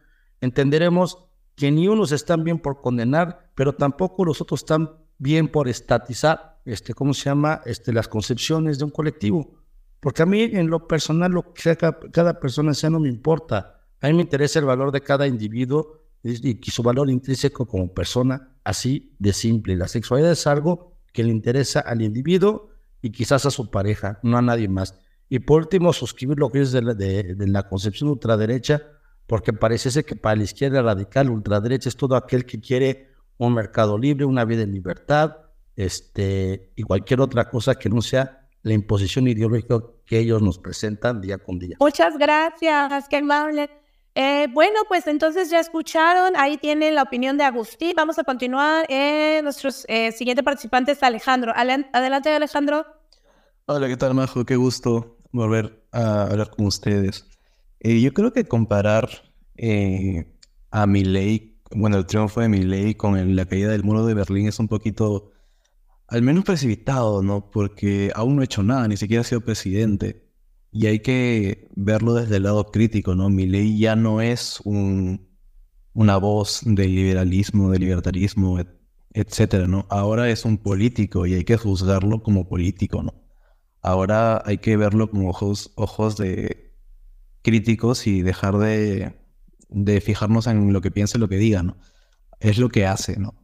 [0.41, 5.69] Entenderemos que ni unos están bien por condenar, pero tampoco los otros están bien por
[5.69, 7.61] estatizar, este, ¿cómo se llama?
[7.65, 9.55] Este, las concepciones de un colectivo.
[10.01, 13.85] Porque a mí, en lo personal, lo que cada, persona sea no me importa.
[14.01, 17.93] A mí me interesa el valor de cada individuo y, y su valor intrínseco como
[17.93, 19.75] persona, así de simple.
[19.75, 22.68] La sexualidad es algo que le interesa al individuo
[23.01, 24.99] y quizás a su pareja, no a nadie más.
[25.29, 28.81] Y por último, suscribir lo que es de la, de, la concepción ultraderecha,
[29.27, 33.97] porque parece que para la izquierda radical, ultraderecha es todo aquel que quiere un mercado
[33.97, 35.37] libre, una vida en libertad,
[35.75, 41.21] este, y cualquier otra cosa que no sea la imposición ideológica que ellos nos presentan
[41.21, 41.77] día con día.
[41.79, 43.69] Muchas gracias, qué amable.
[44.15, 47.93] Eh, bueno, pues entonces ya escucharon, ahí tienen la opinión de Agustín.
[47.95, 48.85] Vamos a continuar.
[48.89, 51.53] Eh, nuestro eh, siguiente participante es Alejandro.
[51.55, 52.85] Adelante, Alejandro.
[53.65, 54.45] Hola, ¿qué tal, Majo?
[54.45, 57.27] Qué gusto volver a hablar con ustedes.
[57.79, 59.09] Eh, yo creo que comparar
[60.71, 64.13] a mi ley, bueno, el triunfo de mi ley con la caída del muro de
[64.13, 65.31] Berlín es un poquito,
[66.07, 67.51] al menos precipitado, ¿no?
[67.51, 70.28] Porque aún no ha hecho nada, ni siquiera ha sido presidente.
[70.71, 73.29] Y hay que verlo desde el lado crítico, ¿no?
[73.29, 75.27] Mi ley ya no es un,
[75.93, 78.59] una voz del liberalismo, del libertarismo,
[79.13, 79.87] etcétera, ¿no?
[79.89, 83.13] Ahora es un político y hay que juzgarlo como político, ¿no?
[83.81, 86.73] Ahora hay que verlo con ojos, ojos de
[87.41, 89.15] críticos y dejar de,
[89.69, 91.77] de fijarnos en lo que piensa y lo que diga, ¿no?
[92.39, 93.35] Es lo que hace, ¿no?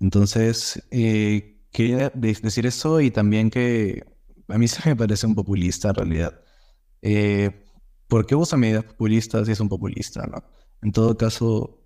[0.00, 4.04] Entonces, eh, quería decir eso y también que
[4.48, 6.40] a mí se me parece un populista en realidad.
[7.02, 7.64] Eh,
[8.08, 10.26] ¿Por qué usa medidas populistas si es un populista?
[10.26, 10.42] ¿no?
[10.82, 11.84] En todo caso,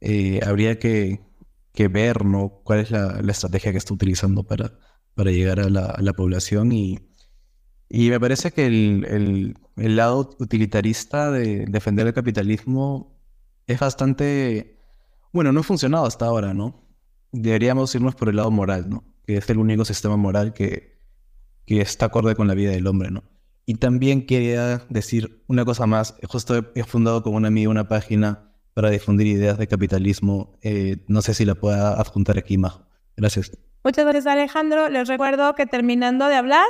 [0.00, 1.20] eh, habría que,
[1.90, 2.60] ver ¿no?
[2.64, 4.72] cuál es la, estrategia que está utilizando para,
[5.16, 6.98] llegar a la, población y,
[7.88, 13.18] me parece que el, el, lado utilitarista de defender el capitalismo
[13.66, 14.78] es bastante,
[15.32, 16.86] bueno, no ha funcionado hasta ahora, ¿no?
[17.32, 19.04] Deberíamos irnos por el lado moral, ¿no?
[19.26, 21.00] Que es el único sistema moral que,
[21.66, 23.24] que está acorde con la vida del hombre, ¿no?
[23.64, 26.16] Y también quería decir una cosa más.
[26.28, 30.58] Justo he fundado con un amigo una página para difundir ideas de capitalismo.
[30.62, 32.82] Eh, no sé si la pueda adjuntar aquí, Majo.
[33.16, 33.56] Gracias.
[33.84, 34.88] Muchas gracias, Alejandro.
[34.88, 36.66] Les recuerdo que terminando de hablar,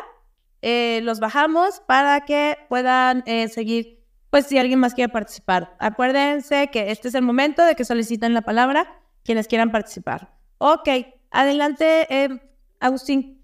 [0.60, 5.76] eh, los bajamos para que puedan eh, seguir, pues si alguien más quiere participar.
[5.78, 10.34] Acuérdense que este es el momento de que soliciten la palabra quienes quieran participar.
[10.58, 10.88] Ok,
[11.30, 12.40] adelante,
[12.80, 13.41] Agustín.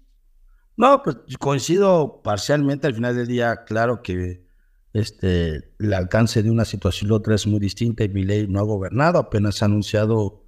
[0.79, 4.45] No, pues coincido parcialmente al final del día, claro que
[4.93, 8.61] este, el alcance de una situación y otra es muy distinta y mi ley no
[8.61, 10.45] ha gobernado, apenas ha anunciado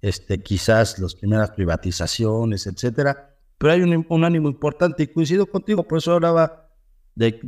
[0.00, 5.98] este, quizás las primeras privatizaciones, etcétera, pero hay un, ánimo importante y coincido contigo, por
[5.98, 6.70] eso hablaba
[7.16, 7.40] del,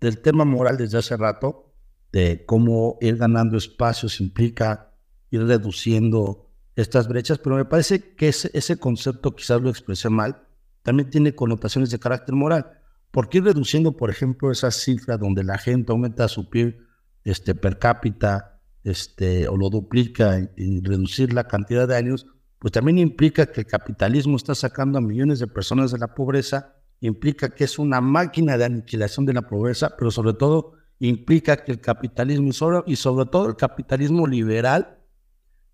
[0.00, 1.74] del, tema moral desde hace rato,
[2.12, 4.94] de cómo ir ganando espacios implica
[5.30, 10.47] ir reduciendo estas brechas, pero me parece que ese, ese concepto quizás lo expresé mal,
[10.88, 12.80] también tiene connotaciones de carácter moral.
[13.10, 16.78] ¿Por qué reduciendo, por ejemplo, esas cifras donde la gente aumenta su PIB
[17.24, 22.26] este, per cápita este, o lo duplica y, reducir la cantidad de años?
[22.58, 26.76] Pues también implica que el capitalismo está sacando a millones de personas de la pobreza,
[27.00, 31.72] implica que es una máquina de aniquilación de la pobreza, pero sobre todo implica que
[31.72, 32.48] el capitalismo
[32.86, 35.00] y sobre todo el capitalismo liberal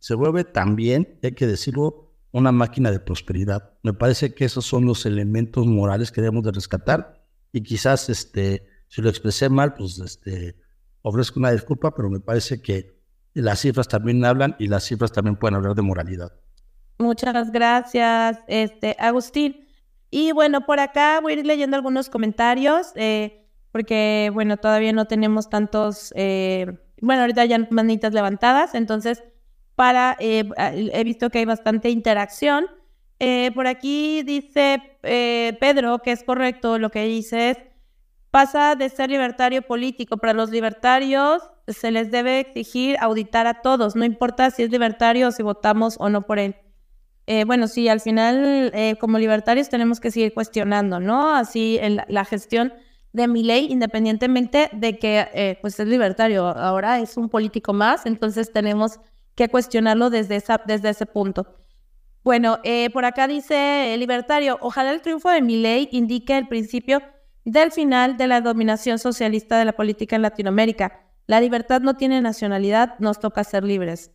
[0.01, 3.75] se vuelve también, hay que decirlo, una máquina de prosperidad.
[3.85, 8.67] Me parece que esos son los elementos morales que debemos de rescatar y quizás este,
[8.89, 10.57] si lo expresé mal, pues este,
[11.03, 12.99] ofrezco una disculpa, pero me parece que
[13.35, 16.33] las cifras también hablan y las cifras también pueden hablar de moralidad.
[16.99, 19.69] Muchas gracias, este, Agustín.
[20.11, 25.05] Y bueno, por acá voy a ir leyendo algunos comentarios, eh, porque bueno, todavía no
[25.05, 29.23] tenemos tantos, eh, bueno, ahorita ya manitas levantadas, entonces
[29.75, 30.49] para, eh,
[30.93, 32.67] he visto que hay bastante interacción.
[33.19, 37.59] Eh, por aquí dice eh, Pedro que es correcto lo que dices.
[38.31, 40.17] Pasa de ser libertario político.
[40.17, 45.29] Para los libertarios se les debe exigir auditar a todos, no importa si es libertario
[45.29, 46.57] o si votamos o no por él.
[47.47, 51.35] bueno, sí, al final como libertarios tenemos que seguir cuestionando, ¿no?
[51.35, 52.75] Así la gestión
[53.13, 58.53] de mi ley, independientemente de que pues es libertario, ahora es un político más, entonces
[58.53, 59.01] tenemos
[59.35, 61.57] que cuestionarlo desde, esa, desde ese punto.
[62.23, 66.49] Bueno, eh, por acá dice el libertario, ojalá el triunfo de mi ley indique el
[66.49, 67.03] principio
[67.45, 71.03] del final de la dominación socialista de la política en Latinoamérica.
[71.27, 74.11] La libertad no tiene nacionalidad, nos toca ser libres.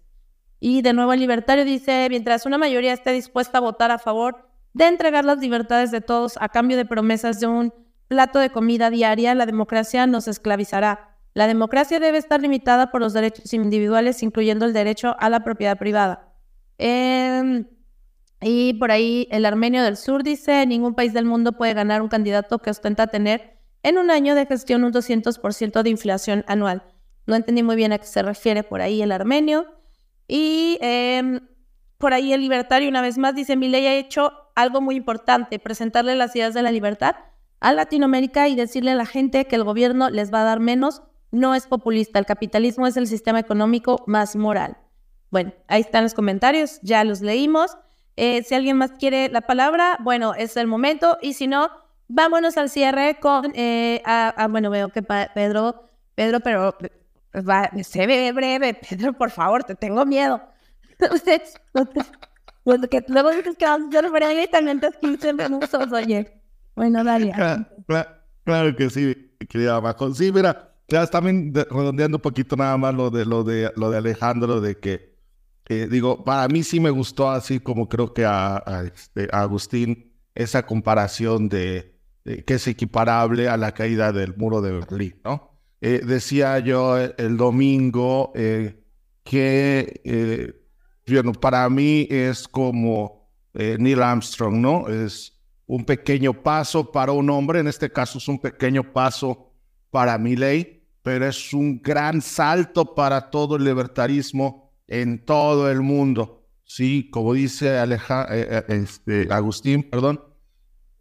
[0.60, 4.50] Y de nuevo el libertario dice, mientras una mayoría esté dispuesta a votar a favor
[4.74, 7.74] de entregar las libertades de todos a cambio de promesas de un
[8.08, 11.09] plato de comida diaria, la democracia nos esclavizará.
[11.40, 15.78] La democracia debe estar limitada por los derechos individuales, incluyendo el derecho a la propiedad
[15.78, 16.34] privada.
[16.78, 17.66] Em,
[18.42, 22.10] y por ahí el armenio del sur dice, ningún país del mundo puede ganar un
[22.10, 26.84] candidato que ostenta tener en un año de gestión un 200% de inflación anual.
[27.26, 29.66] No entendí muy bien a qué se refiere por ahí el armenio.
[30.28, 31.40] Y em,
[32.00, 35.58] por ahí el libertario una vez más dice, mi ley ha hecho algo muy importante,
[35.58, 37.16] presentarle las ideas de la libertad
[37.62, 41.04] a Latinoamérica y decirle a la gente que el gobierno les va a dar menos
[41.32, 44.78] no es populista, el capitalismo es el sistema económico más moral.
[45.32, 47.78] Bueno, ahí están los comentarios, ya los leímos.
[48.16, 51.18] Eh, si alguien más quiere la palabra, bueno, es el momento.
[51.22, 51.70] Y si no,
[52.08, 54.02] vámonos al cierre con, eh,
[54.50, 55.84] bueno, veo que Pedro,
[56.16, 56.76] Pedro, pero
[57.48, 58.74] va, se ve breve.
[58.90, 60.42] Pedro, por favor, te tengo miedo.
[62.90, 65.38] que luego dices que vamos a hacer breve y también te escuchen
[65.94, 66.42] oye.
[66.76, 67.34] Bueno, dale.
[68.44, 70.14] Claro, que sí, querida Majo.
[70.14, 73.98] Sí, mira, ya también redondeando un poquito nada más lo de, lo de, lo de
[73.98, 75.10] Alejandro, de que
[75.88, 81.50] digo, para mí sí me gustó así como creo que a, este, Agustín esa comparación
[81.50, 85.50] de, que es equiparable a la caída del muro de Berlín, ¿no?
[85.82, 88.84] Eh, decía yo el domingo eh,
[89.24, 90.54] que, eh,
[91.08, 94.88] bueno, para mí es como Neil Armstrong, ¿no?
[94.88, 99.52] Es un pequeño paso para un hombre, en este caso es un pequeño paso
[99.90, 100.79] para mi ley,
[101.10, 106.46] pero es un gran salto para todo el libertarismo en todo el mundo.
[106.66, 107.98] Sí, como dice eh,
[108.30, 110.24] eh, este, Agustín, perdón,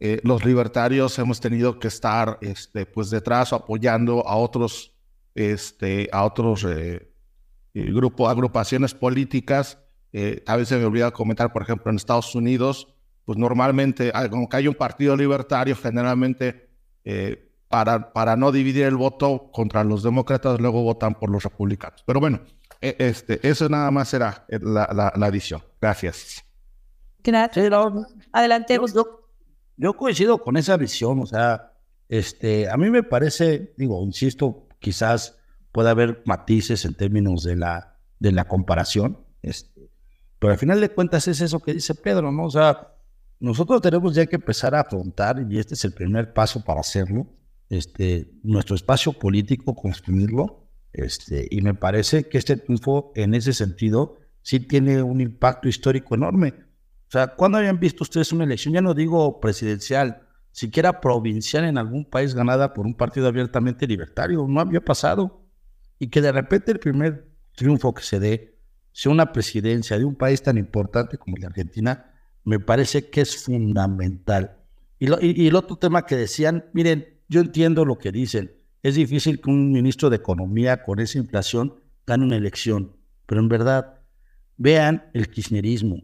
[0.01, 4.97] eh, los libertarios hemos tenido que estar este, pues detrás apoyando a otros,
[5.35, 6.67] este, a otros
[7.75, 9.77] grupos, agrupaciones políticas.
[10.47, 12.95] a veces me olvida comentar, por ejemplo, en Estados Unidos,
[13.27, 16.71] pues normalmente, aunque hay un partido libertario, generalmente
[17.69, 22.03] para, para no dividir el voto contra los demócratas, luego votan por los republicanos.
[22.07, 22.41] Pero bueno,
[22.81, 25.63] e, este, eso nada más será la, la, la adición.
[25.81, 26.45] Gracias.
[27.23, 27.71] Gracias.
[28.33, 28.79] Adelante.
[29.77, 31.73] Yo, coincido con esa visión, o sea,
[32.09, 35.39] este, a mí me parece, digo, insisto, quizás
[35.71, 39.91] pueda haber matices en términos de la, de la comparación, este,
[40.39, 42.47] pero al final de cuentas es eso que dice Pedro, ¿no?
[42.47, 42.95] O sea,
[43.39, 47.27] nosotros tenemos ya que empezar a afrontar, y este es el primer paso para hacerlo,
[47.71, 54.19] este, nuestro espacio político, construirlo, este, y me parece que este triunfo en ese sentido
[54.43, 56.55] sí tiene un impacto histórico enorme.
[57.09, 58.75] O sea, ¿cuándo habían visto ustedes una elección?
[58.75, 60.23] Ya no digo presidencial,
[60.53, 64.47] siquiera provincial en algún país ganada por un partido abiertamente libertario.
[64.49, 65.43] No había pasado.
[65.99, 68.59] Y que de repente el primer triunfo que se dé
[68.93, 72.13] sea una presidencia de un país tan importante como la Argentina,
[72.45, 74.59] me parece que es fundamental.
[74.99, 75.09] Y,
[75.43, 79.51] y el otro tema que decían, miren, yo entiendo lo que dicen, es difícil que
[79.51, 81.75] un ministro de Economía con esa inflación
[82.07, 82.97] gane una elección,
[83.27, 83.99] pero en verdad,
[84.57, 86.03] vean el kirchnerismo.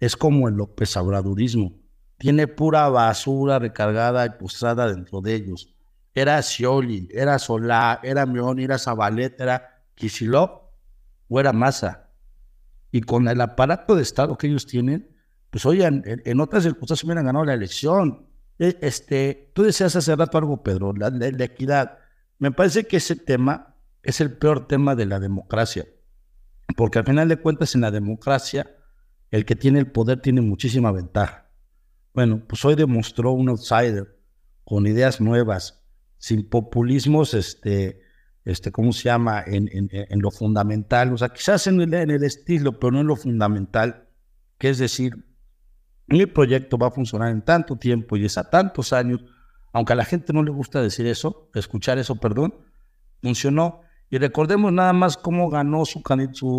[0.00, 1.80] Es como el López Obradorismo.
[2.18, 5.74] Tiene pura basura recargada y postrada dentro de ellos.
[6.14, 10.50] Era Scioli, era Solá, era Meoni, era Zabaleta, era Kicillof
[11.28, 12.10] o era Massa.
[12.90, 15.08] Y con el aparato de Estado que ellos tienen,
[15.50, 18.26] pues oigan, en, otras circunstancias hubieran ganado la elección.
[18.58, 21.08] E, este, tú decías hace rato algo, Pedro, la,
[21.44, 21.98] equidad.
[22.38, 25.86] Me parece que ese tema es el peor tema de la democracia,
[26.76, 28.70] porque al final de cuentas en la democracia
[29.30, 31.50] el que tiene el poder tiene muchísima ventaja.
[32.12, 34.18] Bueno, pues hoy demostró un outsider
[34.64, 35.82] con ideas nuevas,
[36.18, 38.02] sin populismos, este,
[38.44, 39.42] este, ¿cómo se llama?
[39.46, 44.08] En, lo fundamental, o sea, quizás en el estilo, pero no en lo fundamental,
[44.58, 45.31] que es decir,
[46.12, 49.24] mi proyecto va a funcionar en tanto tiempo y es a tantos años,
[49.72, 52.54] aunque a la gente no le gusta decir eso, escuchar eso, perdón,
[53.22, 53.80] funcionó.
[54.10, 56.02] Y recordemos nada más cómo ganó su,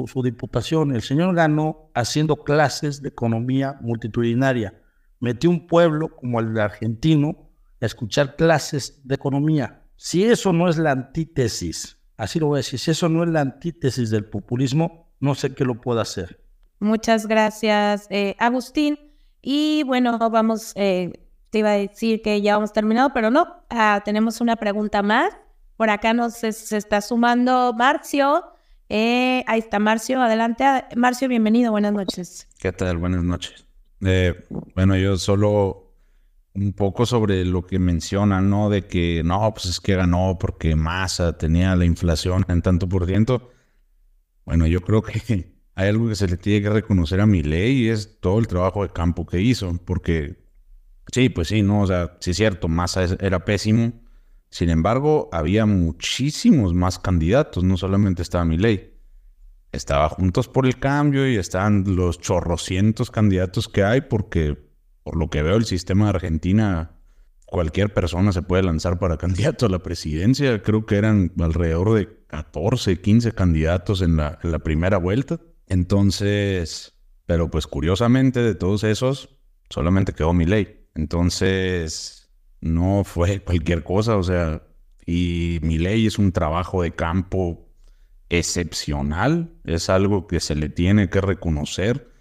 [0.08, 0.96] su, diputación.
[0.96, 4.82] El señor ganó haciendo clases de economía multitudinaria.
[5.20, 9.84] Metió un pueblo como el argentino a escuchar clases de economía.
[9.96, 13.30] Si eso no es la antítesis, así lo voy a decir, si eso no es
[13.30, 16.44] la antítesis del populismo, no sé qué lo pueda hacer.
[16.80, 19.13] Muchas gracias, eh, Agustín.
[19.46, 21.12] Y bueno, vamos, eh,
[21.50, 25.36] te iba a decir que ya hemos terminado, pero no, ah, tenemos una pregunta más.
[25.76, 28.46] Por acá nos se, está sumando Marcio.
[28.88, 30.64] Eh, ahí está Marcio, adelante.
[30.96, 32.48] Marcio, bienvenido, buenas noches.
[32.58, 32.98] ¿Qué tal?
[32.98, 33.68] Buenas noches.
[34.00, 34.34] Eh,
[34.76, 35.94] bueno, yo solo
[36.54, 38.70] un poco sobre lo que mencionan, ¿no?
[38.70, 43.06] De que no, pues es que ganó porque Massa tenía la inflación en tanto por
[43.08, 43.52] ciento.
[44.46, 47.84] Bueno, yo creo que hay algo que se le tiene que reconocer a mi ley
[47.84, 50.38] y es todo el trabajo de campo que hizo, porque
[51.12, 53.94] sí, pues sí, no, o sea, sí es cierto, Massa era pésimo,
[54.54, 58.94] sin embargo, había muchísimos más candidatos, no solamente estaba mi ley.
[59.72, 64.56] Estaba Juntos por el Cambio y estaban los chorrocientos candidatos que hay, porque
[65.02, 66.92] por lo que veo el sistema de Argentina,
[67.48, 70.62] cualquier persona se puede lanzar para candidato a la presidencia.
[70.62, 75.40] Creo que eran alrededor de 14, 15 candidatos en la primera vuelta.
[75.68, 76.94] Entonces,
[77.26, 79.30] pero pues curiosamente de todos esos,
[79.70, 80.88] solamente quedó mi ley.
[80.96, 82.30] Entonces,
[82.62, 84.64] no fue cualquier cosa, o sea,
[85.06, 87.70] y mi ley es un trabajo de campo
[88.30, 92.12] excepcional, es algo que se le tiene que reconocer.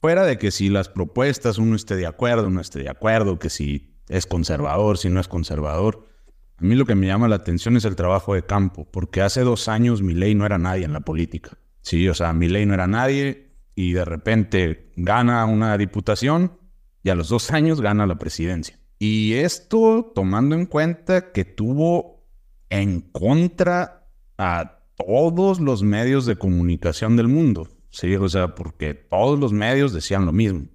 [0.00, 3.50] Fuera de que si las propuestas uno esté de acuerdo, no esté de acuerdo, que
[3.50, 6.08] si es conservador, si no es conservador.
[6.56, 9.40] A mí lo que me llama la atención es el trabajo de campo, porque hace
[9.42, 11.58] dos años mi ley no era nadie en la política.
[11.88, 16.58] Sí, o sea, mi ley no era nadie y de repente gana una diputación
[17.02, 18.78] y a los dos años gana la presidencia.
[18.98, 22.26] Y esto tomando en cuenta que tuvo
[22.68, 24.06] en contra
[24.36, 27.70] a todos los medios de comunicación del mundo.
[27.88, 30.66] Sí, o sea, porque todos los medios decían lo mismo.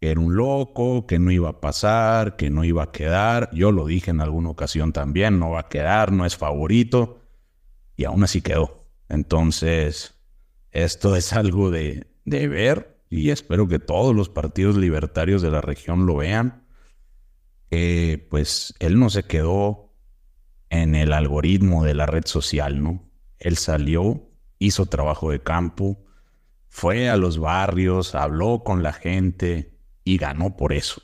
[0.00, 3.50] Que era un loco, que no iba a pasar, que no iba a quedar.
[3.52, 7.20] Yo lo dije en alguna ocasión también, no va a quedar, no es favorito.
[7.94, 8.86] Y aún así quedó.
[9.10, 10.14] Entonces,
[10.72, 16.06] esto es algo de, ver y espero que todos los partidos libertarios de la región
[16.06, 16.66] lo vean.
[18.30, 19.92] pues él no se quedó
[20.70, 23.10] en el algoritmo de la red social, ¿no?
[23.38, 26.04] Él salió, hizo trabajo de campo,
[26.68, 31.02] fue a los barrios, habló con la gente y ganó por eso.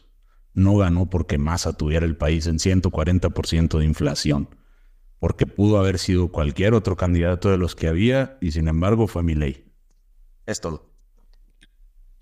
[0.54, 4.48] No ganó porque Massa tuviera el país en 140% de inflación,
[5.18, 9.22] porque pudo haber sido cualquier otro candidato de los que había y sin embargo fue
[9.22, 9.64] mi ley.
[10.46, 10.90] Es todo.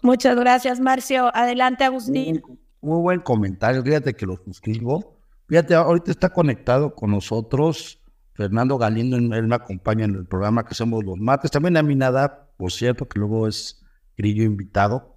[0.03, 1.35] Muchas gracias, Marcio.
[1.35, 2.43] Adelante, Agustín.
[2.81, 3.83] Muy, buen comentario.
[3.83, 5.19] Fíjate que lo suscribo.
[5.49, 8.03] Fíjate, ahorita está conectado con nosotros
[8.35, 9.17] Fernando Galindo.
[9.17, 11.51] Él me acompaña en el programa que hacemos los martes.
[11.51, 13.83] También a Minada, por cierto, que luego es
[14.17, 15.14] grillo invitado.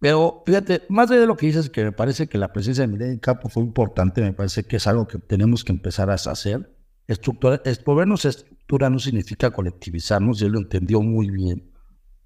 [0.00, 3.14] Pero fíjate, más de lo que dices, que me parece que la presencia de Milenio
[3.14, 6.72] en campo fue importante, me parece que es algo que tenemos que empezar a hacer.
[7.06, 11.72] Estructura, volvernos estructura no significa colectivizarnos, y él lo entendió muy bien.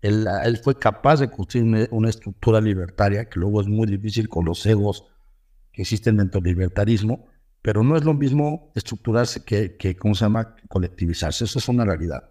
[0.03, 4.45] Él, él, fue capaz de construir una estructura libertaria, que luego es muy difícil con
[4.45, 5.07] los egos
[5.73, 7.27] que existen dentro del libertarismo,
[7.63, 11.45] pero no es lo mismo estructurarse que, que ¿cómo se llama?, colectivizarse.
[11.45, 12.25] Eso es una realidad.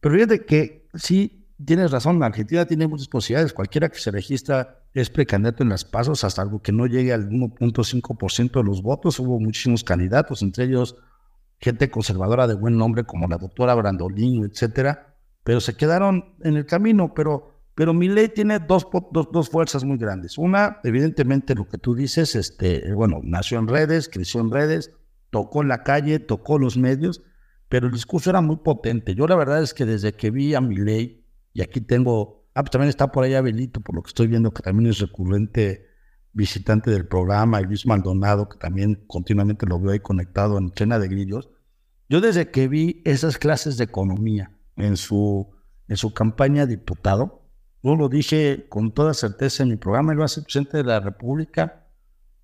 [0.00, 3.52] Pero fíjate que sí, tienes razón, Argentina tiene muchas posibilidades.
[3.52, 7.28] Cualquiera que se registra es precandidato en las pasos hasta algo que no llegue al
[7.28, 9.18] 1.5% de los votos.
[9.18, 10.96] Hubo muchísimos candidatos, entre ellos
[11.58, 16.66] gente conservadora de buen nombre como la doctora Brandolino, etcétera, pero se quedaron en el
[16.66, 17.14] camino.
[17.14, 20.36] Pero, pero mi ley tiene dos, dos, dos, fuerzas muy grandes.
[20.38, 24.92] Una, evidentemente, lo que tú dices, este, bueno, nació en redes, creció en redes,
[25.30, 27.22] tocó la calle, tocó los medios,
[27.68, 29.14] pero el discurso era muy potente.
[29.14, 31.23] Yo la verdad es que desde que vi a mi ley,
[31.54, 34.52] y aquí tengo, ah, pues también está por ahí Abelito, por lo que estoy viendo,
[34.52, 35.86] que también es recurrente
[36.32, 40.98] visitante del programa, y Luis Maldonado, que también continuamente lo veo ahí conectado en Cena
[40.98, 41.48] de Grillos.
[42.08, 45.50] Yo desde que vi esas clases de economía, en su,
[45.88, 47.42] en su campaña diputado.
[47.82, 50.84] Yo lo dije con toda certeza en mi programa, él va a ser presidente de
[50.84, 51.86] la República,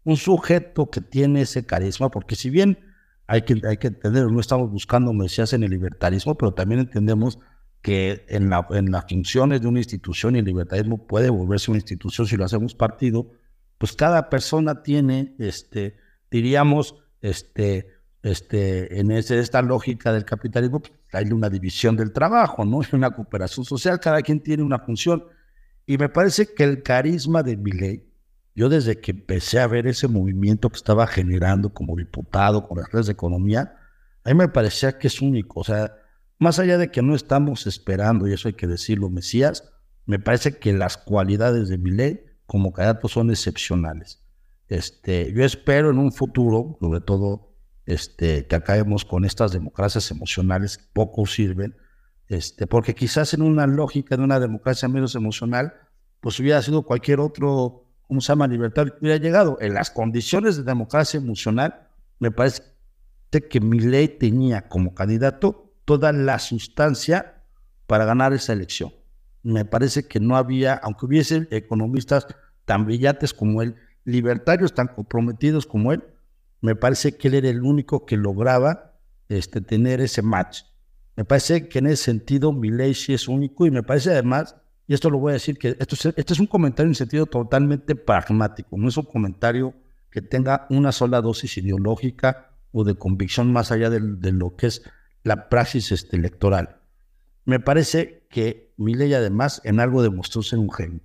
[0.05, 2.79] un sujeto que tiene ese carisma, porque si bien
[3.27, 7.39] hay que, hay que entender, no estamos buscando mesías en el libertarismo, pero también entendemos
[7.83, 11.79] que en, la, en las funciones de una institución y el libertarismo puede volverse una
[11.79, 13.31] institución si lo hacemos partido,
[13.79, 15.97] pues cada persona tiene, este,
[16.31, 17.89] diríamos, este,
[18.23, 22.81] este, en esta lógica del capitalismo, pues, hay una división del trabajo, ¿no?
[22.93, 25.25] Una cooperación social, cada quien tiene una función.
[25.87, 28.07] Y me parece que el carisma de ley,
[28.55, 32.93] yo desde que empecé a ver ese movimiento que estaba generando como diputado con las
[32.93, 33.77] redes de economía,
[34.23, 35.61] a mí me parecía que es único.
[35.61, 35.95] O sea,
[36.41, 39.73] más allá de que no estamos esperando, y eso hay que decirlo, Mesías,
[40.07, 44.25] me parece que las cualidades de ley como candidato son excepcionales.
[44.67, 47.55] Este, yo espero en un futuro, sobre todo
[47.85, 51.77] este, que acabemos con estas democracias emocionales que poco sirven,
[52.27, 55.75] este, porque quizás en una lógica de una democracia menos emocional,
[56.21, 59.59] pues hubiera sido cualquier otro, ¿cómo se llama?, libertad que hubiera llegado.
[59.61, 61.89] En las condiciones de democracia emocional,
[62.19, 62.63] me parece
[63.51, 67.43] que mi ley tenía como candidato toda la sustancia
[67.89, 68.93] para ganar esa elección.
[69.43, 72.29] Me parece que no había, aunque hubiese economistas
[72.65, 76.05] tan brillantes como él, libertarios tan comprometidos como él,
[76.61, 80.61] me parece que él era el único que lograba este, tener ese match.
[81.17, 84.55] Me parece que en ese sentido Milei es único y me parece además,
[84.87, 87.27] y esto lo voy a decir, que esto es, este es un comentario en sentido
[87.27, 89.75] totalmente pragmático, no es un comentario
[90.09, 94.83] que tenga una sola dosis ideológica o de convicción más allá de, lo que es
[95.23, 96.81] la praxis este, electoral.
[97.45, 101.01] Me parece que Milei además en algo demostró ser un genio,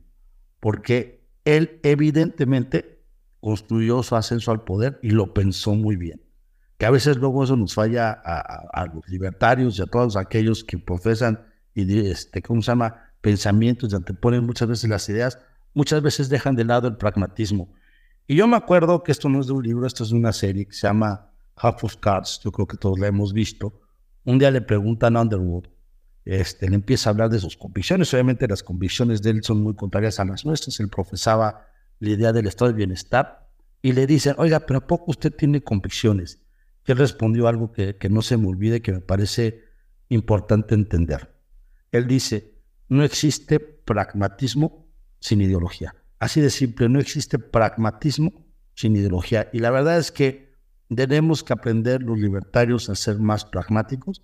[0.60, 3.04] porque él evidentemente
[3.40, 6.22] construyó su ascenso al poder y lo pensó muy bien.
[6.78, 10.78] Que a veces luego eso nos falla a, los libertarios y a todos aquellos que
[10.78, 13.06] profesan y este, ¿cómo se llama?
[13.26, 15.40] pensamientos y anteponen muchas veces las ideas,
[15.74, 17.74] muchas veces dejan de lado el pragmatismo.
[18.28, 20.32] Y yo me acuerdo que esto no es de un libro, esto es de una
[20.32, 23.82] serie que se llama Half of Cards, yo creo que todos la hemos visto.
[24.26, 25.68] Un día le preguntan a Underwood
[26.26, 28.12] este, le empieza a hablar de sus convicciones.
[28.14, 30.80] Obviamente las convicciones de él son muy contrarias a las nuestras.
[30.80, 31.68] Él profesaba
[32.00, 33.48] la idea del estado de bienestar
[33.82, 36.42] y le dicen, oiga, pero ¿a poco usted tiene convicciones?
[36.86, 39.64] Él respondió algo que, que no se me olvide, que me parece
[40.10, 41.36] importante entender.
[41.92, 42.56] Él dice,
[42.90, 44.88] no existe pragmatismo
[45.20, 45.96] sin ideología.
[46.18, 49.50] Así de simple, no existe pragmatismo sin ideología.
[49.54, 50.45] Y la verdad es que
[50.94, 54.22] tenemos que aprender los libertarios a ser más pragmáticos.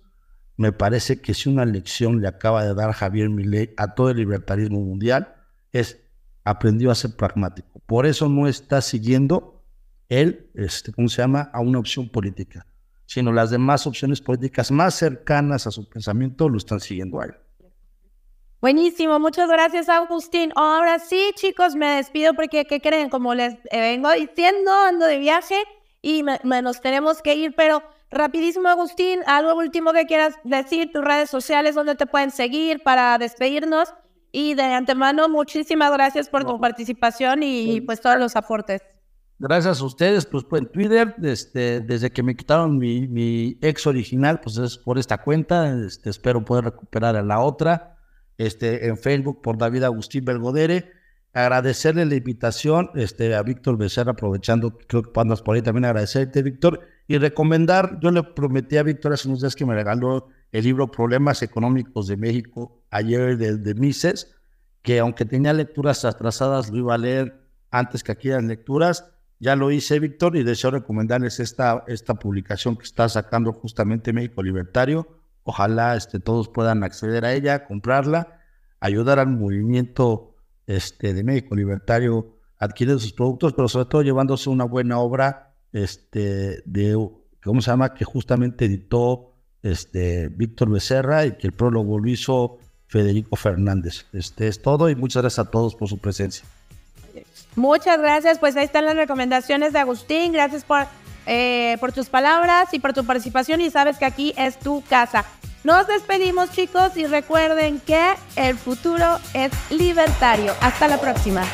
[0.56, 4.18] Me parece que si una lección le acaba de dar Javier Milei a todo el
[4.18, 5.34] libertarismo mundial
[5.72, 5.98] es
[6.44, 7.80] aprendió a ser pragmático.
[7.86, 9.64] Por eso no está siguiendo
[10.08, 12.66] él, este, ¿cómo se llama?, a una opción política,
[13.06, 17.34] sino las demás opciones políticas más cercanas a su pensamiento lo están siguiendo a él.
[18.60, 20.52] Buenísimo, muchas gracias Agustín.
[20.54, 23.08] Ahora sí, chicos, me despido porque, ¿qué creen?
[23.08, 25.56] Como les vengo diciendo, ando de viaje
[26.02, 31.30] y nos tenemos que ir, pero rapidísimo Agustín, algo último que quieras decir, tus redes
[31.30, 33.94] sociales, donde te pueden seguir para despedirnos.
[34.32, 38.82] Y de antemano, muchísimas gracias por tu participación y pues todos los aportes.
[39.44, 43.88] Gracias a ustedes, pues, pues en Twitter, este, desde que me quitaron mi, mi, ex
[43.88, 47.98] original, pues es por esta cuenta, este, espero poder recuperar a la otra
[48.38, 50.92] este, en Facebook por David Agustín Belgodere.
[51.32, 56.42] Agradecerle la invitación este, a Víctor Becerra, aprovechando, creo que andas por ahí también agradecerte,
[56.42, 60.64] Víctor, y recomendar, yo le prometí a Víctor hace unos días que me regaló el
[60.64, 64.34] libro Problemas Económicos de México ayer de, Mises,
[64.82, 67.40] que aunque tenía lecturas atrasadas, lo iba a leer
[67.70, 69.10] antes que aquellas lecturas.
[69.38, 74.42] Ya lo hice, Víctor, y deseo recomendarles esta, esta publicación que está sacando justamente México
[74.42, 78.40] Libertario Ojalá este, todos puedan acceder a ella, comprarla,
[78.80, 80.31] ayudar al movimiento
[80.66, 85.54] este, de México Libertario a adquirir sus productos, pero sobre todo llevándose una buena obra
[85.72, 86.96] este, de,
[87.42, 87.94] ¿cómo se llama?
[87.94, 89.32] Que justamente editó
[89.62, 94.06] este, Víctor Becerra y que el prólogo lo hizo Federico Fernández.
[94.12, 96.44] Este es todo y muchas gracias a todos por su presencia.
[97.56, 100.32] Muchas gracias, pues ahí están las recomendaciones de Agustín.
[100.32, 100.86] Gracias por
[101.26, 105.24] eh, por tus palabras y por tu participación y sabes que aquí es tu casa.
[105.64, 110.54] Nos despedimos chicos y recuerden que el futuro es libertario.
[110.60, 111.44] Hasta la próxima.